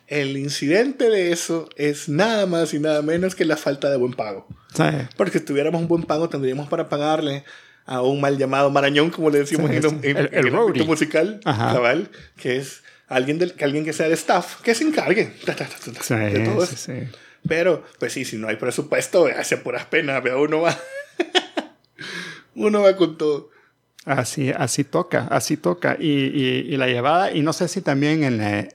[0.07, 4.13] el incidente de eso es nada más y nada menos que la falta de buen
[4.13, 4.47] pago.
[4.75, 4.83] Sí.
[5.17, 7.43] Porque si tuviéramos un buen pago, tendríamos para pagarle
[7.85, 10.85] a un mal llamado marañón, como le decimos Sí, en, el, en- El- en el
[10.85, 15.33] musical, cabal, que es alguien, del, que alguien que sea de staff, que se encargue
[16.01, 16.91] Sí, de todo eso.
[17.47, 20.77] Pero, pues sí, si no hay presupuesto, hace puras penas, vea, uno va.
[22.55, 23.49] uno va con todo.
[24.05, 25.97] Así, así toca, así toca.
[25.99, 28.69] Y, y- y la llevada, y no sé si también en, eh,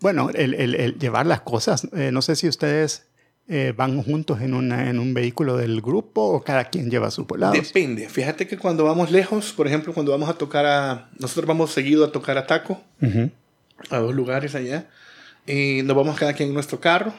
[0.00, 3.06] bueno, el, el- el llevar las cosas, eh, no sé si ustedes
[3.48, 7.26] eh, van juntos en, una, en un vehículo del grupo o cada quien lleva sus
[7.26, 7.56] volados.
[7.56, 8.08] Depende.
[8.08, 11.10] Fíjate que cuando vamos lejos, por ejemplo, cuando vamos a tocar a.
[11.18, 13.30] Nosotros vamos seguido a tocar a Taco, Ujú.
[13.90, 14.88] a dos lugares allá.
[15.46, 17.12] Y nos vamos cada quien en nuestro carro.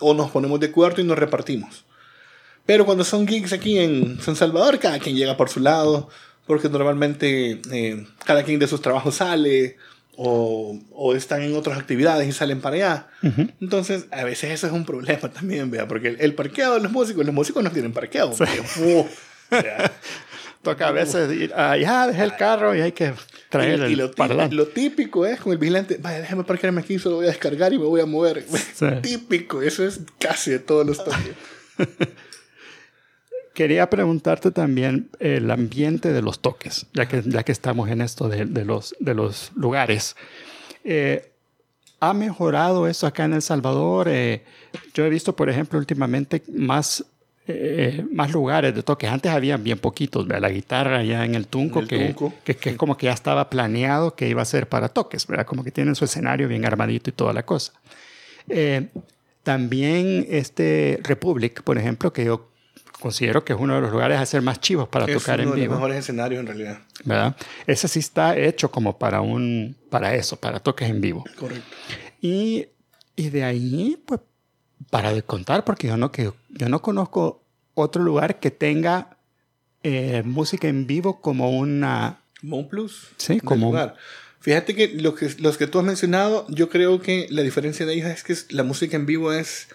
[0.00, 1.84] O nos ponemos de acuerdo y nos repartimos.
[2.66, 6.08] Pero cuando son gigs aquí en San Salvador, cada quien llega por su lado.
[6.46, 9.76] Porque normalmente eh, cada quien de sus trabajos sale.
[10.16, 13.06] O, o están en otras actividades y salen para allá.
[13.60, 15.88] Entonces, a veces eso es un problema también, vea.
[15.88, 18.30] Porque el, el parqueo de los músicos, los músicos no tienen parqueo.
[18.36, 19.00] vea.
[19.00, 19.06] Uf.
[20.62, 23.14] Toca a veces ir, ah, ya dejé el carro y hay que
[23.48, 24.54] traer Y, el y lo, parlante.
[24.54, 27.78] lo típico es con el vigilante, vaya, déjame parquearme aquí, solo voy a descargar y
[27.78, 28.44] me voy a mover.
[28.74, 28.86] Sí.
[29.00, 31.34] Típico, eso es casi de todos los toques.
[33.54, 38.28] Quería preguntarte también el ambiente de los toques, ya que, ya que estamos en esto
[38.28, 40.16] de, de los, de los lugares.
[40.84, 41.30] Eh,
[42.00, 44.08] ¿Ha mejorado eso acá en El Salvador?
[44.08, 44.42] Eh,
[44.94, 47.04] yo he visto, por ejemplo, últimamente más,
[47.46, 49.10] eh, más lugares de toques.
[49.10, 50.48] Antes había bien poquitos, ¿verdad?
[50.48, 53.12] la guitarra ya en el Tunco, En el que, Tunco, que, que como que ya
[53.12, 55.44] estaba planeado que iba a ser para toques, ¿verdad?
[55.44, 57.72] como que tienen su escenario bien armadito y toda la cosa.
[58.48, 58.88] Eh,
[59.42, 62.49] también este Republic, por ejemplo, que yo
[62.98, 65.42] considero que es uno de los lugares a ser más chivos para es tocar uno
[65.42, 66.78] en de los vivo, mejores escenarios en realidad.
[67.04, 67.36] ¿verdad?
[67.66, 71.24] Ese sí está hecho como para un para eso, para toques en vivo.
[71.36, 71.76] Correcto.
[72.20, 72.66] Y,
[73.16, 74.20] y de ahí, pues,
[74.90, 79.18] para de contar, porque yo no, que, yo no conozco otro lugar que tenga
[79.82, 82.20] eh, música en vivo como una...
[82.40, 83.08] Como un plus.
[83.16, 83.96] Sí, como lugar.
[84.40, 87.92] Fíjate que, lo que los que tú has mencionado, yo creo que la diferencia de
[87.92, 89.68] ellos es que la música en vivo es,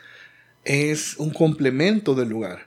[0.63, 2.64] es un complemento del lugar.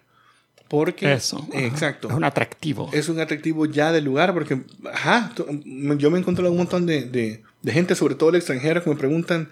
[0.68, 1.46] Porque, Eso.
[1.54, 2.08] eh, exacto.
[2.08, 2.90] Es un atractivo.
[2.92, 4.60] es un atractivo ya del lugar, porque,
[4.92, 5.32] ajá,
[5.64, 8.90] yo me he encontrado un montón de, de, de gente, sobre todo el extranjero, que
[8.90, 9.50] me preguntan,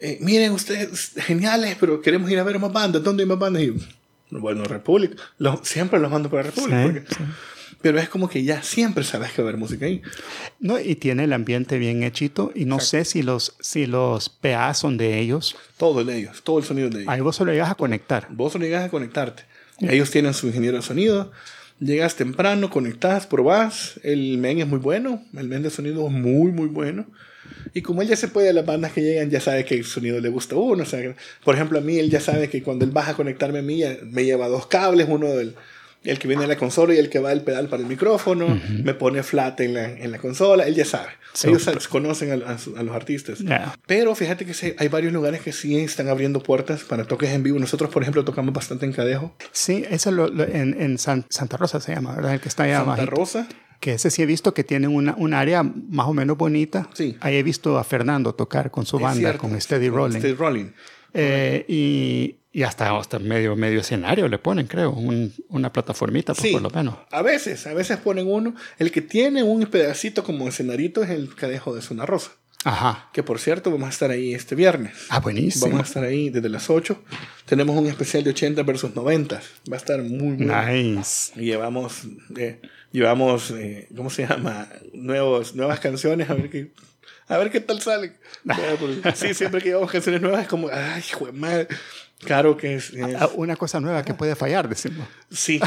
[0.00, 3.62] eh, miren ustedes, geniales, pero queremos ir a ver más bandas, ¿dónde hay más bandas?
[3.62, 3.74] Y yo,
[4.30, 7.24] bueno, Republic, Los- siempre los mando para Republic, Sí, porque- sí.
[7.82, 10.00] pero es como que ya siempre sabes que va a haber música ahí.
[10.58, 12.50] No, y tiene el ambiente bien hechito.
[12.54, 15.54] Y no sé si los, si los PA son de ellos.
[15.76, 17.08] Todo el de ellos, todo el sonido de ellos.
[17.12, 18.26] Ahí vos solo llegas a conectar.
[18.30, 19.44] Vos solo llegas a conectarte.
[19.80, 21.32] Ellos tienen su ingeniero de sonido.
[21.78, 24.00] Llegas temprano, conectas, probás.
[24.02, 25.22] El men es muy bueno.
[25.36, 27.06] El men de sonido es muy, muy bueno.
[27.74, 30.28] Y como él ya se puede, las bandas que llegan ya sabe que sonido le
[30.30, 30.84] gusta a uno.
[30.84, 33.62] O por ejemplo, a mí él ya sabe que cuando él baja a conectarme a
[33.62, 35.54] mí, me lleva dos cables, uno del
[36.06, 38.60] el que viene de la consola y el que va el pedal para el micrófono,
[38.82, 41.08] me pone flat en la, en la consola, él ya sabe.
[41.44, 41.82] Ellos Súper.
[41.82, 43.40] sa- conocen a, a a los artistas.
[43.40, 43.74] Ya.
[43.86, 47.42] Pero fíjate que sí, hay varios lugares que sí están abriendo puertas para toques en
[47.42, 47.58] vivo.
[47.58, 49.34] Nosotros, por ejemplo, tocamos bastante en Cadejo.
[49.52, 52.34] Sí, eso lo, lo- en, en San- Santa Rosa se llama, ¿verdad?
[52.34, 53.10] El que está allá Santa abajito.
[53.16, 53.48] Rosa.
[53.80, 56.88] Que ese sí he visto que tienen una, un área más o menos bonita.
[56.94, 57.16] Sí.
[57.20, 60.18] Ahí he visto a Fernando tocar con su Es banda, cierto, con Steady Rolling.
[60.18, 60.66] Steady Rolling.
[61.12, 66.46] Eh, y, y hasta, hasta medio, medio escenario le ponen, creo, un- una plataformita, pues,
[66.48, 66.52] Sí.
[66.52, 66.94] por lo menos.
[67.10, 68.54] A veces, a veces ponen uno.
[68.78, 72.30] El que tiene un pedacito como escenarito es el cadejo de Zona Rosa.
[72.64, 73.10] Ajá.
[73.12, 74.94] Que por cierto, vamos a estar ahí este viernes.
[75.10, 75.66] Ah, buenísimo.
[75.66, 76.98] Vamos a estar ahí desde las 8.
[77.44, 79.40] Tenemos un especial de 80 versus 90.
[79.70, 80.66] Va a estar muy bueno.
[80.66, 81.32] Nice.
[81.36, 82.04] Y llevamos,
[82.38, 84.66] eh, llevamos eh, ¿cómo se llama?
[84.94, 86.72] Nuevos, nuevas canciones, a ver qué,
[87.28, 87.78] a ver qué tal.
[88.02, 88.12] Eh,
[88.80, 91.68] porque Sí, siempre que llevamos canciones nuevas es como, ay, hijo de madre.
[92.20, 95.06] Claro que es, es- Ah, Una cosa nueva que puede fallar, decimos.
[95.30, 95.60] sí,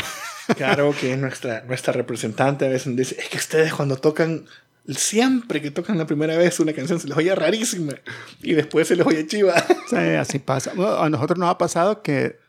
[0.58, 2.66] claro que es nuestra, nuestra representante.
[2.66, 4.46] A veces dice, es que ustedes cuando tocan,
[4.88, 7.94] siempre que tocan la primera vez una canción se les oye rarísima
[8.42, 9.54] y después se les oye chiva.
[9.90, 10.72] Sí, así pasa.
[10.76, 12.40] Bueno, a nosotros nos ha pasado que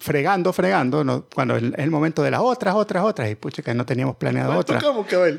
[0.00, 1.26] fregando, fregando, ¿no?
[1.32, 4.56] cuando es el momento de las otras, otras, otras, y pucha, que no teníamos planeado
[4.56, 4.78] otra.
[4.78, 5.38] Tocamos, cabal.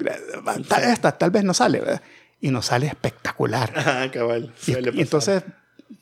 [0.67, 2.01] Ta- Esta tal vez no sale, ¿verdad?
[2.41, 3.71] Y nos sale espectacular.
[3.75, 4.53] Ajá, cabal.
[4.67, 5.43] Y, y entonces,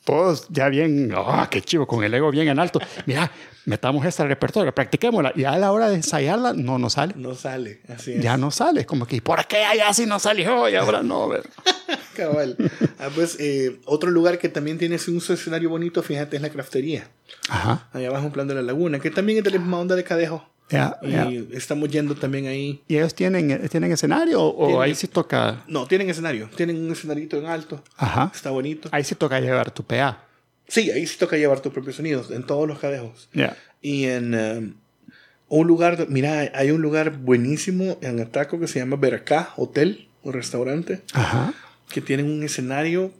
[0.04, 1.86] todos ya bien, ¡ah, qué chivo!
[1.86, 2.80] Con el ego bien en alto.
[3.06, 3.30] Mira,
[3.64, 5.32] metamos esta al repertorio, practiquémosla.
[5.36, 7.14] Y a la hora de ensayarla, no nos sale.
[7.16, 8.22] No sale, así es.
[8.22, 8.80] Ya no sale.
[8.80, 11.28] Es como que, ¿por qué allá sí no salió y ahora no?
[12.16, 12.56] Cabal.
[12.98, 17.08] Ah, pues eh, otro lugar que también tiene un escenario bonito, fíjate, es la craftería.
[17.48, 17.88] Ajá.
[17.92, 20.04] Allá abajo en plan de la laguna, que también es de la misma onda de
[20.04, 20.48] Cadejo.
[20.70, 22.82] Y estamos yendo también ahí.
[22.88, 24.82] ¿Y ellos tienen, tienen escenario o, o Tienen.
[24.82, 25.64] ahí sí toca?
[25.66, 26.50] No, tienen escenario.
[26.56, 27.82] Tienen un escenarito en alto.
[27.96, 28.30] Ajá.
[28.34, 28.88] Está bonito.
[28.92, 30.24] Ahí sí toca llevar tu PA.
[30.66, 33.28] Sí, ahí sí toca llevar tus propios sonidos, en todos los cadejos.
[33.80, 34.72] Y en eh,
[35.48, 40.32] un lugar, mira, hay un lugar buenísimo en Ataco que se llama Veracá Hotel, un
[40.34, 41.00] restaurante.
[41.14, 41.54] Ajá.
[41.90, 43.12] que tienen un escenario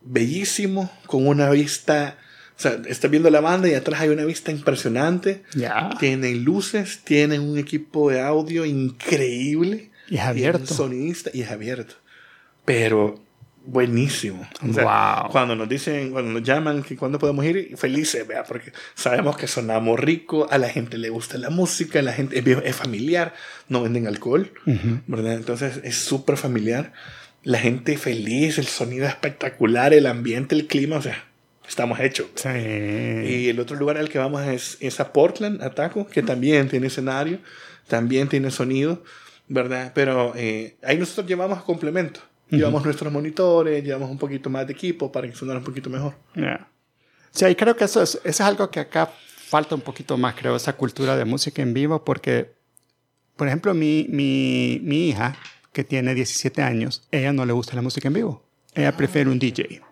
[0.00, 2.16] bellísimo, con una vista,
[2.56, 5.42] o sea, estás viendo la banda y atrás hay una vista impresionante.
[5.54, 5.90] Ya.
[6.00, 9.90] Tienen luces, tienen un equipo de audio increíble.
[10.08, 10.66] Y es abierto.
[10.72, 11.96] sonidista y es abierto.
[12.64, 13.20] Pero
[13.66, 14.48] buenísimo.
[14.66, 14.84] O sea,
[15.22, 15.32] Wow.
[15.32, 19.48] Cuando nos dicen, cuando nos llaman que cuándo podemos ir, felices, vea, porque sabemos que
[19.48, 23.34] sonamos rico, a la gente le gusta la música, la gente es, es familiar,
[23.68, 24.50] no venden alcohol.
[25.06, 25.34] ¿verdad?
[25.34, 26.94] Entonces es súper familiar.
[27.42, 31.24] La gente feliz, el sonido espectacular, el ambiente, el clima, o sea,
[31.68, 32.26] estamos hechos.
[32.34, 32.48] Sí.
[32.48, 36.68] Y el otro lugar al que vamos es, es a Portland, a Taco, que también
[36.68, 37.38] tiene escenario,
[37.88, 39.02] también tiene sonido,
[39.48, 39.92] ¿verdad?
[39.94, 42.20] Pero eh, ahí nosotros llevamos complemento.
[42.48, 46.14] Llevamos nuestros monitores, llevamos un poquito más de equipo para que sonara un poquito mejor.
[46.36, 46.68] Ya.
[47.32, 49.10] Sí, y creo que eso es, eso es algo que acá
[49.46, 52.52] falta un poquito más, creo, esa cultura de música en vivo, porque,
[53.36, 55.36] por ejemplo, mi, mi, mi hija,
[55.72, 58.42] que tiene 17 años, ella no le gusta la música en vivo.
[58.74, 59.82] Ella prefiere un DJ,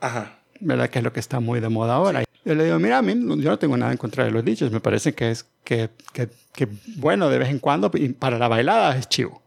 [0.00, 0.41] Ajá.
[0.62, 0.88] ¿Verdad?
[0.90, 2.24] Que es lo que está muy de moda ahora.
[2.44, 4.72] Yo le digo, mira, a mí yo no tengo nada en contra de los DJs,
[4.72, 8.48] me parece que es que, que, que bueno de vez en cuando, y para la
[8.48, 9.40] bailada es chivo.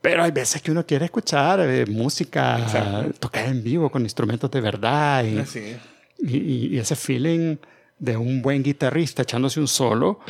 [0.00, 3.12] Pero hay veces que uno quiere escuchar eh, música, Exacto.
[3.18, 5.38] tocar en vivo con instrumentos de verdad y,
[6.20, 7.56] y, y- ese feeling
[7.98, 10.20] de un buen guitarrista echándose un solo,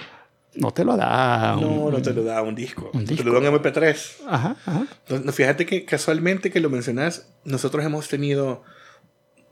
[0.55, 1.57] no te lo da.
[1.57, 2.91] un- No, no te lo da un disco.
[2.95, 3.29] un Te disco.
[3.29, 4.17] lo da un MP3.
[4.27, 4.87] Ajá, ajá.
[5.33, 8.65] Fíjate que casualmente que lo mencionas, nosotros hemos tenido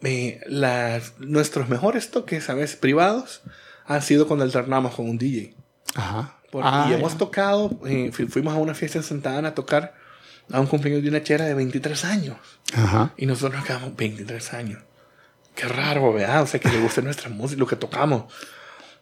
[0.02, 0.40] eh,
[1.18, 2.76] nuestros mejores toques, ¿sabes?
[2.76, 3.42] Privados,
[3.86, 5.54] han sido cuando alternamos con un DJ.
[5.94, 6.34] Ajá.
[6.50, 7.18] Porque- Ah, y hemos ya.
[7.18, 9.94] tocado, eh, fu- fuimos a una fiesta en Santa Ana a tocar
[10.52, 12.36] a un cumpleaños de una chera de 23 años.
[12.74, 13.12] Ajá.
[13.16, 14.82] Y nosotros nos quedamos 23 años.
[15.54, 16.42] Qué raro, ¿verdad?
[16.42, 18.32] O sea, que le gusta nuestra música, lo que tocamos.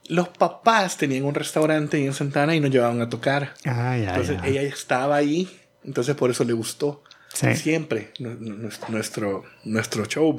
[0.09, 3.55] Los papás tenían un restaurante en Santa Ana y nos llevaban a tocar.
[3.65, 4.49] Ah, ya, Entonces ya.
[4.49, 7.04] ella estaba ahí, entonces por eso le gustó.
[7.35, 7.55] Sí.
[7.57, 10.35] Siempre nu- nu- nuestro, nuestro show.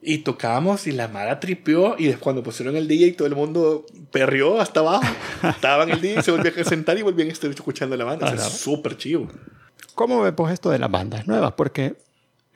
[0.00, 4.60] Y tocamos y la Mara tripió y cuando pusieron el DJ todo el mundo perrió
[4.60, 5.04] hasta abajo.
[5.42, 8.26] Estaban el DJ, se volvían a sentar y volvían a estar escuchando la banda.
[8.26, 9.28] O sea, es súper chivo.
[9.94, 11.52] ¿Cómo ves vos esto de las bandas nuevas?
[11.54, 11.96] Porque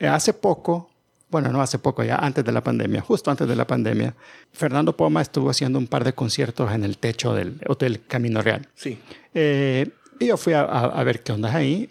[0.00, 0.88] hace poco,
[1.30, 4.14] bueno, no hace poco, ya antes de la pandemia, justo antes de la pandemia,
[4.52, 8.68] Fernando Poma estuvo haciendo un par de conciertos en el techo del Hotel Camino Real.
[8.76, 8.98] Sí.
[9.34, 9.88] Eh,
[10.20, 11.90] y yo fui a, a- a ver qué onda ahí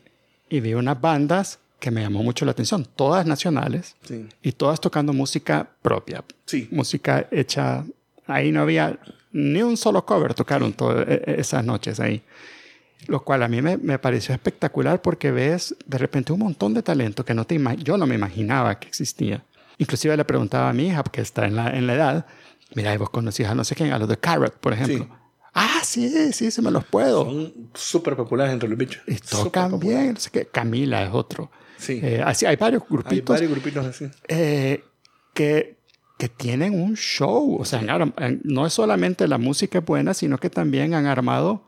[0.52, 4.28] y vi unas bandas que me llamó mucho la atención, todas nacionales Sí.
[4.44, 6.68] y todas tocando música propia, Sí.
[6.72, 7.84] música hecha,
[8.28, 9.00] ahí no había
[9.32, 12.22] ni un solo cover, tocaron todas e- e- esas noches ahí.
[13.08, 16.84] Lo cual a mí me, me pareció espectacular porque ves de repente un montón de
[16.84, 19.44] talento que no te yo no me imaginaba que existía.
[19.80, 22.26] Inclusive le preguntaba a mi hija, que está en la, en la edad,
[22.76, 25.08] mira, ¿y vos conocías a no sé quién, a los de Carrot, por ejemplo.
[25.54, 25.60] Sí.
[25.64, 27.26] Ah, sí, sí, sí me los puedo.
[27.26, 29.02] Son súper populares entre los bichos.
[29.08, 30.46] Y tocan bien, no sé qué.
[30.46, 31.52] Camila es otro.
[31.78, 32.00] Sí.
[32.02, 34.06] Eh, así, hay varios Hay grupitos varios grupitos así.
[34.28, 34.84] eh,
[35.34, 35.78] que,
[36.18, 37.58] que tienen un show.
[37.60, 40.94] O sea, han arm- han- no es solamente la música es buena, sino que también
[40.94, 41.68] han armado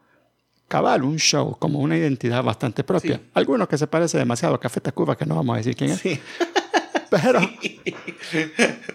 [0.69, 3.19] cabal, un show, como una identidad bastante propia.
[3.33, 5.99] Algunos que se parece demasiado a Café Tacuba, que no vamos a decir quién es.
[5.99, 6.19] Sí.
[7.21, 7.39] Pero,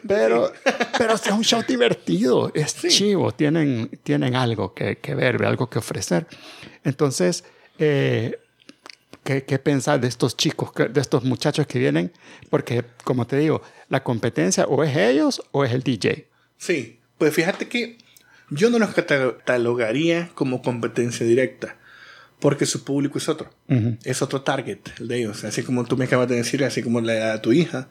[0.07, 0.53] pero,
[0.97, 5.79] pero es un show divertido, es chivo, tienen, tienen algo que, que, ver, algo que
[5.79, 6.27] ofrecer.
[6.83, 7.45] Entonces,
[7.79, 8.41] eh,
[9.23, 12.11] ¿qué, ¿qué pensar de estos chicos, de estos muchachos que vienen?
[12.51, 16.27] Porque, como te digo, la competencia o es ellos o es el DJ.
[16.57, 17.99] Sí, pues fíjate que
[18.51, 21.77] yo no los catalogaría como competencia directa
[22.41, 23.51] porque su público es otro.
[24.05, 25.45] Es otro target el de ellos.
[25.45, 27.89] Así como tú me acabas de decir, así como la edad de tu hija,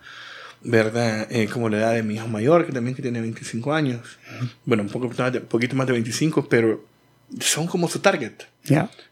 [0.62, 1.28] ¿verdad?
[1.30, 4.02] Eh, como la edad de mi hijo mayor, que también que tiene 25 años.
[4.66, 5.10] Bueno, un poco
[5.50, 6.86] poquito más de 25, pero
[7.40, 8.34] son como su target.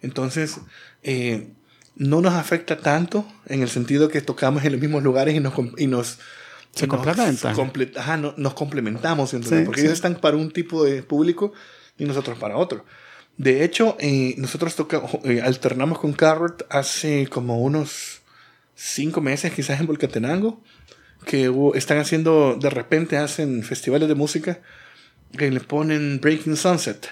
[0.02, 0.58] Entonces,
[1.04, 1.50] eh,
[1.96, 5.54] no nos afecta tanto en el sentido que tocamos en los mismos lugares y nos...
[5.78, 6.20] Y nos
[6.74, 7.56] se complementan.
[7.96, 9.34] Ajá, nos complementamos,
[9.66, 11.54] porque ellos están para un tipo de público
[11.98, 12.86] y nosotros para otro.
[13.38, 14.76] De hecho, eh, nosotros
[15.24, 18.22] eh, alternamos con Carrot hace como unos
[18.76, 20.62] cinco meses, quizás en Volcatenango,
[21.26, 24.60] que están haciendo, de repente hacen festivales de música
[25.38, 27.10] que le ponen Breaking Sunset.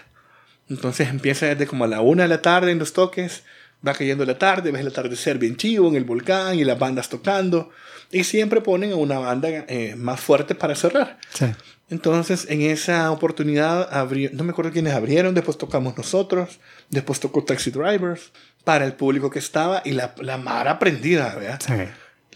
[0.70, 3.44] Entonces empieza desde como a la una de la tarde en los toques,
[3.86, 7.10] va cayendo la tarde, ves el atardecer bien chivo en el volcán y las bandas
[7.10, 7.70] tocando.
[8.14, 11.18] Y siempre ponen a una banda eh, más fuerte para cerrar.
[11.34, 11.48] Sí.
[11.90, 17.44] Entonces, en esa oportunidad, abrió, no me acuerdo quiénes abrieron, después tocamos nosotros, después tocó
[17.44, 18.32] Taxi Drivers,
[18.64, 21.60] para el público que estaba y la, la mar aprendida, ¿verdad?
[21.66, 21.74] Sí.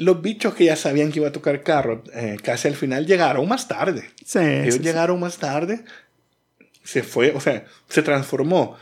[0.03, 3.47] Los bichos que ya sabían que iba a tocar carro, eh, casi al final llegaron
[3.47, 4.09] más tarde.
[4.25, 5.85] Sí, Ellos llegaron más tarde,
[6.83, 8.77] se fue, o sea, se transformó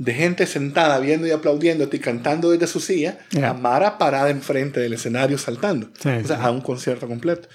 [0.00, 4.80] de gente sentada viendo y aplaudiendo y cantando desde su silla a Mara parada enfrente
[4.80, 5.90] del escenario saltando.
[5.94, 7.50] o sea, a un concierto completo.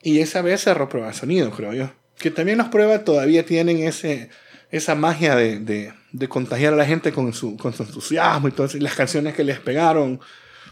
[0.00, 1.92] Y esa vez cerró prueba de sonido, creo yo.
[2.18, 4.30] Que también las pruebas todavía tienen ese,
[4.70, 8.52] esa magia de, de, de contagiar a la gente con su, con su entusiasmo y
[8.52, 10.20] todas las canciones que les pegaron,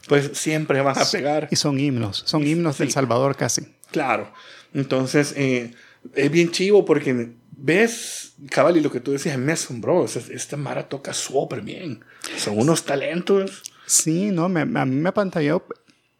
[0.06, 1.48] pues siempre van a pegar.
[1.50, 3.62] Y son himnos, son himnos del Salvador casi.
[3.90, 4.32] Claro.
[4.72, 5.72] Entonces, eh,
[6.14, 10.04] es bien chivo porque ves, cabal, y lo que tú decías me asombró.
[10.04, 12.04] esta Mara toca súper bien.
[12.36, 13.62] Son unos talentos.
[13.86, 15.64] Sí, no, me, a mí me apantalló.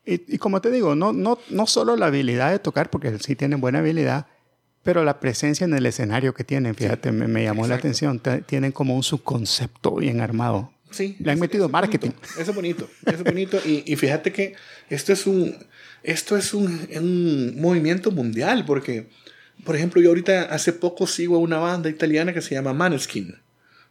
[0.05, 3.37] Y, y, como te digo, no, no, no solo la habilidad de tocar, porque sí
[3.37, 4.27] tienen buena habilidad,
[4.83, 8.20] pero la presencia en el escenario que tienen, fíjate, me, me, llamó la atención.
[8.47, 10.73] tienen como un subconcepto bien armado.
[10.90, 11.16] Sí.
[11.18, 12.11] Le han metido marketing.
[12.38, 13.59] Eso es bonito, eso es bonito.
[13.64, 14.55] y, y, fíjate que
[14.90, 15.57] esto es un,
[16.03, 19.09] esto es un, un movimiento mundial, porque
[19.64, 23.37] por ejemplo, yo ahorita hace poco sigo a una banda italiana que se llama Maneskin.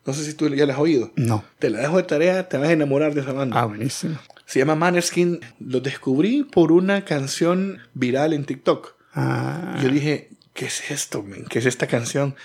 [0.05, 1.11] No sé si tú ya la has oído.
[1.15, 1.45] No.
[1.59, 3.59] Te la dejo de tarea, te vas a enamorar de esa banda.
[3.59, 4.19] Ah, buenísimo.
[4.45, 5.39] Se llama Maneskin.
[5.59, 8.95] Lo descubrí por una canción viral en TikTok.
[9.13, 9.79] Ah.
[9.81, 11.25] Yo dije, ¿qué es esto?
[11.49, 12.35] ¿Qué es esta canción?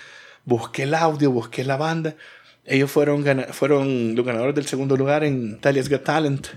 [0.45, 2.15] Busqué el audio, busqué la banda.
[2.65, 6.47] Ellos fueron, fueron los ganadores del segundo lugar en Italia's Got Talent.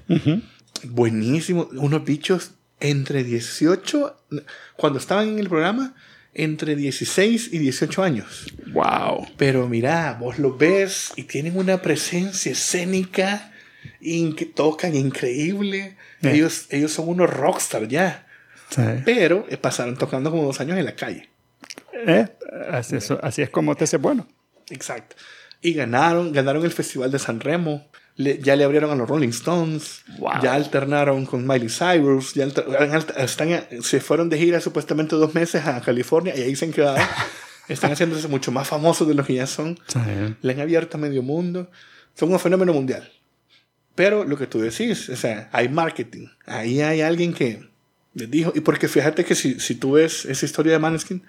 [0.84, 1.68] Buenísimo.
[1.72, 4.16] Unos bichos entre 18,
[4.76, 5.94] cuando estaban en el programa,
[6.34, 8.52] entre 16 y 18 años.
[8.72, 9.26] Wow.
[9.36, 13.52] Pero mira, vos los ves y tienen una presencia escénica
[14.00, 15.96] y que tocan increíble.
[16.22, 18.26] Ellos, ellos son unos rockstar ya.
[19.04, 21.28] Pero eh, pasaron tocando como dos años en la calle.
[21.92, 22.26] ¿Eh?
[22.70, 24.26] Así, así es como te hace bueno.
[24.70, 25.16] Exacto.
[25.60, 27.86] Y ganaron, ganaron el Festival de San Remo
[28.40, 30.04] ya le abrieron a los Rolling Stones,
[30.42, 32.46] ya alternaron con Miley Cyrus, ya
[33.16, 36.98] están, se fueron de gira supuestamente dos meses a California y ahí se han quedado.
[37.68, 39.78] están haciéndose mucho más famosos de lo que ya son.
[40.42, 41.70] Le han abierto a medio mundo.
[42.14, 43.10] Son un fenómeno mundial.
[43.94, 46.28] Pero lo que tú decís, o sea, hay marketing.
[46.46, 47.68] Ahí hay alguien que
[48.14, 48.52] les dijo.
[48.54, 51.22] Y porque fíjate que si, si tú ves esa historia de Maneskin,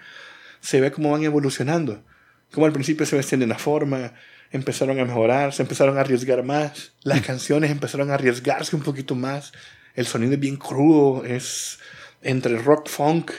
[0.59, 2.03] se ve cómo van evolucionando.
[2.51, 4.13] Como al principio se vestían de una forma,
[4.53, 9.15] empezaron a mejorar, se empezaron a arriesgar más, las canciones empezaron a arriesgarse un poquito
[9.15, 9.51] más,
[9.95, 11.79] el sonido es bien crudo, es
[12.21, 13.31] entre rock, funk,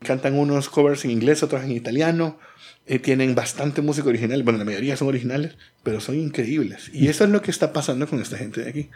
[0.00, 2.38] cantan unos covers en inglés, otros en italiano,
[2.86, 6.90] eh, tienen bastante música original, bueno, la mayoría son originales, pero son increíbles.
[6.94, 8.90] Y eso es lo que está pasando con esta gente de aquí.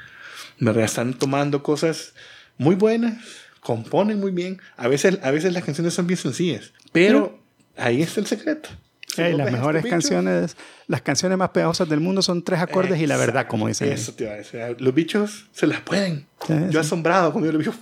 [0.59, 0.85] ¿Verdad?
[0.85, 2.15] Están tomando cosas
[2.57, 3.23] muy buenas,
[3.61, 7.39] componen muy bien, a veces, a veces las canciones son bien sencillas, pero
[7.77, 8.71] ahí está el secreto
[9.17, 10.57] las mejores canciones,
[10.87, 13.93] las canciones más pegajosas del mundo son tres acordes y la verdad, como dicen.
[13.93, 14.61] Eso te iba a decir.
[14.79, 16.27] Los bichos se las pueden.
[16.71, 17.77] yo asombrado cuando yo los bichos.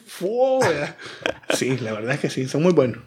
[1.55, 3.01] sí, la verdad es que sí, son muy buenos.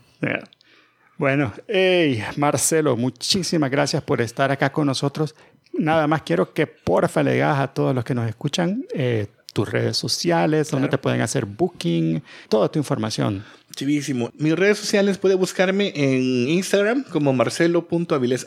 [1.18, 5.36] Bueno, hey, Marcelo, muchísimas gracias por estar acá con nosotros.
[5.74, 9.70] Nada más quiero que porfa le digas a todos los que nos escuchan eh, tus
[9.70, 13.44] redes sociales, donde te pueden hacer booking, toda tu información.
[13.76, 14.32] Chivísimo.
[14.38, 18.46] Mis redes sociales puede buscarme en Instagram como marcelo.avilesh,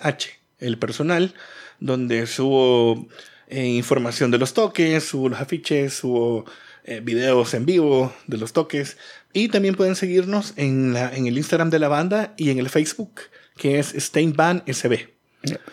[0.58, 1.34] el personal,
[1.80, 3.08] donde subo
[3.48, 6.44] eh, información de los toques, subo los afiches, subo
[6.84, 8.96] eh, videos en vivo de los toques.
[9.32, 12.70] Y también pueden seguirnos en, la, en el Instagram de la banda y en el
[12.70, 13.20] Facebook,
[13.56, 15.08] que es Steinband SB.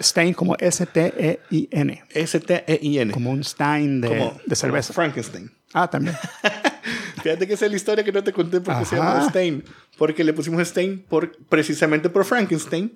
[0.01, 2.03] Stein como S-T-E-I-N.
[2.09, 3.11] S-T-E-I-N.
[3.11, 4.93] Como un Stein de, Como- de cerveza.
[4.93, 5.51] Frankenstein.
[5.73, 6.15] Ah, también.
[7.23, 9.27] Fíjate que esa es la historia que no te conté porque se llama.
[9.29, 9.63] Stein.
[9.97, 12.95] Porque le pusimos Stein por, precisamente por Frankenstein.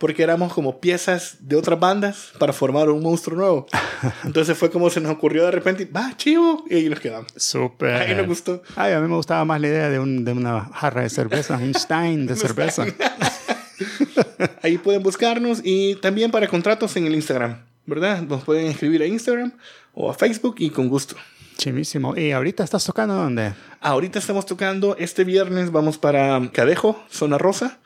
[0.00, 3.66] Porque éramos como piezas de otras bandas para formar un monstruo nuevo.
[4.24, 7.28] Entonces fue como se nos ocurrió de repente, va, chivo, y ahí nos quedamos.
[7.36, 7.94] Súper.
[7.94, 8.60] Ahí nos gustó.
[8.74, 11.56] Ay, a mí me gustaba más la idea de, un- de una jarra de cerveza,
[11.58, 12.86] un Stein de cerveza.
[14.62, 18.22] Ahí pueden buscarnos y también para contratos en el Instagram, ¿verdad?
[18.22, 19.52] Nos pueden escribir a Instagram
[19.92, 21.16] o a Facebook y con gusto.
[21.56, 22.16] Chimísimo.
[22.16, 23.54] ¿Y ahorita estás tocando dónde?
[23.80, 27.78] Ahorita estamos tocando, este viernes vamos para Cadejo, Zona Rosa.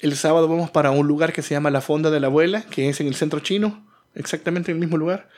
[0.00, 2.88] El sábado vamos para un lugar que se llama La Fonda de la Abuela, que
[2.88, 5.28] es en el centro chino, exactamente en el mismo lugar.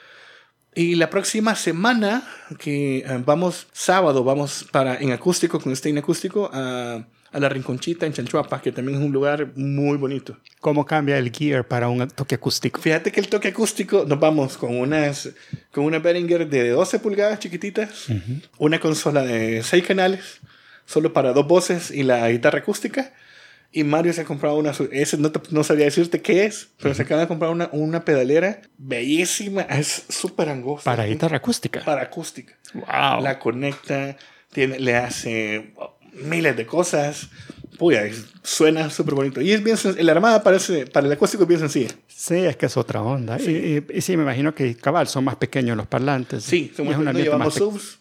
[0.74, 2.22] Y la próxima semana,
[2.58, 8.06] que eh, vamos, sábado, vamos para en acústico, con Stein Acústico, a, a La Rinconchita
[8.06, 10.38] en Chanchuapa, que también es un lugar muy bonito.
[10.60, 12.80] ¿Cómo cambia el gear para un toque acústico?
[12.80, 15.30] Fíjate que el toque acústico nos vamos con unas
[15.70, 18.06] con una Behringer de 12 pulgadas chiquititas,
[18.58, 20.40] una consola de 6 canales,
[20.86, 23.12] solo para dos voces y la guitarra acústica.
[23.70, 26.94] Y Mario se ha comprado una, ese no, te- no sabía decirte qué es, pero
[26.94, 30.90] se acaba de comprar una, una pedalera bellísima, es súper angosta.
[30.90, 31.84] Para guitarra acústica.
[31.84, 32.54] Para acústica.
[32.72, 33.22] Wow.
[33.22, 34.16] La conecta,
[34.54, 35.74] tiene, le hace
[36.24, 37.28] miles de cosas.
[37.78, 38.02] Puya,
[38.42, 39.40] suena súper bonito.
[39.40, 41.90] Y es bien, la armada parece, para el acústico es bien sencilla.
[42.08, 43.40] Sí, es que es otra onda.
[43.40, 46.42] Y, y- y sí, me imagino que cabal son más pequeños los parlantes.
[46.42, 47.98] Sí, somos, es un no llevamos subs.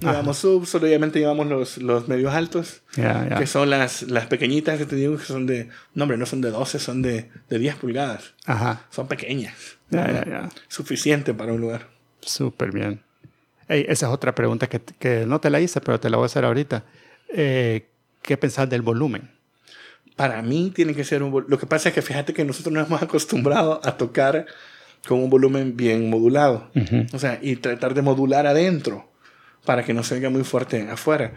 [0.00, 3.36] No llevamos subs, solo obviamente llevamos los, los medios altos, Ya, ya.
[3.38, 5.68] que son las, las pequeñitas que te digo que son de.
[5.94, 8.34] No, hombre, no son de 12, son de, de 10 pulgadas.
[8.46, 8.86] Ajá.
[8.90, 9.54] Son pequeñas.
[9.90, 10.48] Ya, ya.
[10.68, 11.88] Suficiente para un lugar.
[12.20, 13.02] Súper bien.
[13.68, 16.24] Ey, esa es otra pregunta que, que no te la hice, pero te la voy
[16.24, 16.84] a hacer ahorita.
[17.34, 17.86] Eh,
[18.22, 19.30] ¿Qué pensás del volumen?
[20.16, 21.44] Para mí tiene que ser un.
[21.48, 24.46] Lo que pasa es que fíjate que nosotros nos hemos acostumbrado a tocar
[25.08, 26.70] con un volumen bien modulado.
[27.12, 29.08] O sea, y tratar de modular adentro
[29.64, 31.32] para que no se oiga muy fuerte afuera.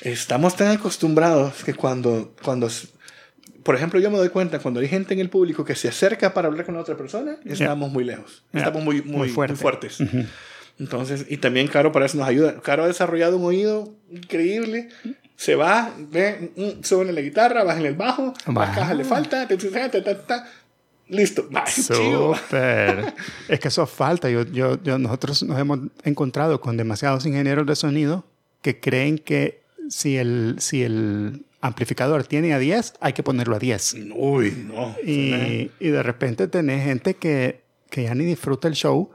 [0.00, 2.68] Estamos tan acostumbrados que cuando, cuando,
[3.64, 6.32] por ejemplo, yo me doy cuenta cuando hay gente en el público que se acerca
[6.32, 8.44] para hablar con otra persona, estamos muy lejos.
[8.52, 8.60] Ya.
[8.60, 9.56] Estamos muy, muy, Muy muy, fuerte.
[9.56, 9.98] fuertes.
[10.78, 12.60] Entonces, y también Caro para eso nos ayuda.
[12.60, 14.88] Caro ha desarrollado un oído increíble.
[15.40, 18.54] Se va, ve, mm, suben la guitarra, bajan el bajo, Wow.
[18.56, 20.48] la caja le falta, ta, ta, ta,
[21.06, 21.48] listo.
[21.64, 22.34] Chido.
[22.34, 23.14] Súper.
[23.48, 24.28] es que eso falta.
[24.28, 28.24] Yo, yo, yo- nosotros nos hemos encontrado con demasiados ingenieros de sonido
[28.62, 33.60] que creen que si el, si el amplificador tiene a 10, hay que ponerlo a
[33.60, 33.94] 10.
[34.16, 34.96] Uy, no.
[35.06, 37.60] Y, y de repente tenés gente que,
[37.90, 39.10] que ya ni disfruta el show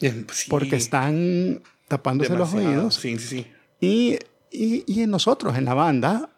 [0.00, 2.78] Bien, sí, porque están tapándose los demasiado.
[2.80, 2.94] oídos.
[2.96, 3.46] Sí, sí, sí.
[3.80, 4.18] Y,
[4.50, 6.30] y, y en nosotros, en la banda,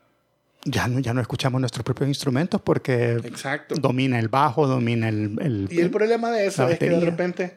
[0.64, 3.74] ya no, ya no escuchamos nuestros propios instrumentos porque Exacto.
[3.76, 5.38] domina el bajo, domina el...
[5.40, 7.54] el- Y el problema de eso es que de repente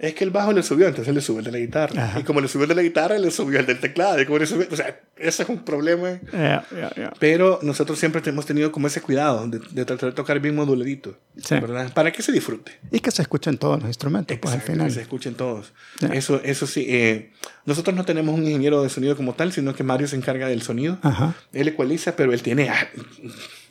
[0.00, 2.04] es que el bajo le subió, entonces le subió el de la guitarra.
[2.04, 2.20] Ajá.
[2.20, 4.20] Y como le subió el de la guitarra, le subió el del teclado.
[4.20, 6.18] Y como le subió, o sea, ese es un problema.
[6.32, 7.12] Ya, ya, ya.
[7.18, 11.18] Pero nosotros siempre hemos tenido como ese cuidado de, de tratar de tocar bien moduladito.
[11.36, 11.54] Sí.
[11.54, 11.92] ¿Verdad?
[11.92, 12.72] Para que se disfrute.
[12.90, 14.88] Y que se escuchen todos los instrumentos, pues al Exacto, final.
[14.88, 15.72] Que se escuchen todos.
[16.12, 16.86] Eso, eso sí.
[16.88, 17.30] eh,
[17.66, 20.62] nosotros no tenemos un ingeniero de sonido como tal, sino que Mario se encarga del
[20.62, 20.98] sonido.
[21.02, 21.34] Ajá.
[21.52, 22.88] Él ecualiza, pero él tiene, ah,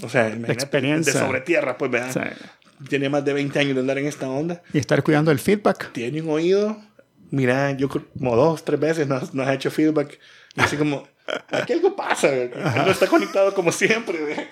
[0.03, 1.13] o sea, experiencia.
[1.13, 2.13] de sobre tierra, pues, ¿verdad?
[2.13, 2.45] Sí.
[2.87, 4.61] Tiene más de 20 años de andar en esta onda.
[4.73, 5.91] Y estar cuidando el feedback.
[5.91, 6.77] Tiene un oído.
[7.31, 10.19] Mira, yo como dos, tres veces nos, nos ha hecho feedback.
[10.55, 11.07] Y así como,
[11.51, 12.29] aquí algo pasa.
[12.75, 14.47] no está conectado como siempre.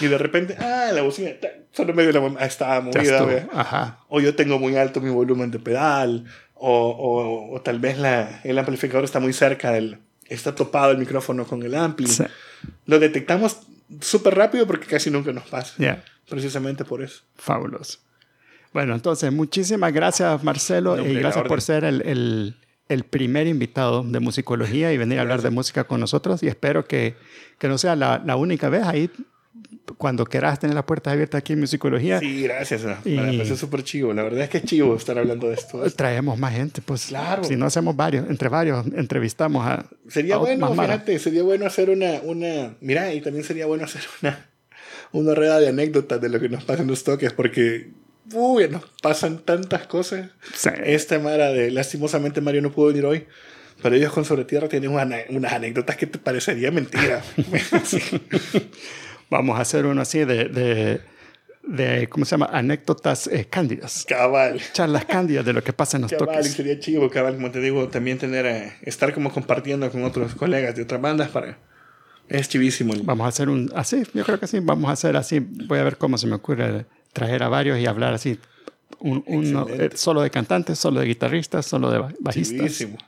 [0.00, 1.30] Y de repente, ah, la bocina,
[1.72, 3.48] solo medio la estaba movida.
[3.52, 3.98] Ajá.
[4.08, 6.26] O yo tengo muy alto mi volumen de pedal.
[6.54, 9.98] O, o, o tal vez la, el amplificador está muy cerca del...
[10.26, 12.06] Está topado el micrófono con el ampli.
[12.06, 12.24] Sí.
[12.86, 13.58] Lo detectamos
[14.00, 15.74] súper rápido porque casi nunca nos pasa.
[16.28, 17.22] Precisamente por eso.
[17.36, 17.98] Fabuloso.
[18.72, 22.56] Bueno, entonces, muchísimas gracias, Marcelo, No, y gracias por ser el, el-
[22.88, 26.42] el primer invitado de musicología y venir a hablar de música con nosotros.
[26.42, 27.16] Y espero que,
[27.58, 28.82] que no sea la, la única vez.
[28.84, 29.10] Ahí,
[29.98, 32.82] cuando quieras tener las puertas abiertas aquí en musicología, Sí, gracias.
[33.04, 34.12] Y- Me parece súper chivo.
[34.12, 35.82] La verdad es que es chivo estar hablando de esto.
[35.92, 36.80] traemos más gente.
[36.82, 37.44] Pues, Claro.
[37.44, 39.86] Si no hacemos varios, entre varios, entrevistamos a.
[40.08, 40.94] Sería a bueno, mara.
[40.94, 42.74] fíjate, sería bueno hacer una, una...
[42.80, 44.46] Mira, y también sería bueno hacer una,
[45.12, 47.90] una rueda de anécdotas de lo que nos pasa en los toques, porque...
[48.32, 50.30] Uy, nos pasan tantas cosas.
[50.54, 50.70] Sí.
[50.84, 51.70] Esta Mara de...
[51.70, 53.26] Lastimosamente Mario no pudo venir hoy,
[53.82, 57.22] pero ellos con Sobre Tierra tienen una- unas anécdotas que te parecería mentira.
[57.84, 58.00] Sí.
[59.34, 61.00] Vamos a hacer uno así de, de,
[61.64, 62.48] de, ¿cómo se llama?
[62.52, 64.04] Anécdotas eh, cándidas.
[64.08, 64.60] Cabal.
[64.72, 66.52] Charlas cándidas de lo que pasa en los Cabal, toques.
[66.52, 70.76] sería chivo, cabal, como te digo, también tener, eh, estar como compartiendo con otros colegas
[70.76, 71.58] de otras bandas para...
[72.28, 72.94] Es chivísimo.
[73.02, 75.82] Vamos a hacer un, así, yo creo que sí, vamos a hacer así, voy a
[75.82, 78.38] ver cómo se me ocurre traer a varios y hablar así,
[79.00, 82.56] un, uno, eh, solo de cantantes, solo de guitarristas, solo de ba- bajistas.
[82.58, 82.98] Chivísimo.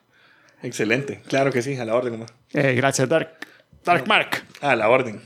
[0.63, 1.23] Excelente.
[1.29, 2.27] Claro que sí, a la orden.
[2.53, 3.39] Eh, gracias, Dark,
[3.85, 4.43] Dark Mark.
[4.61, 5.23] A la orden.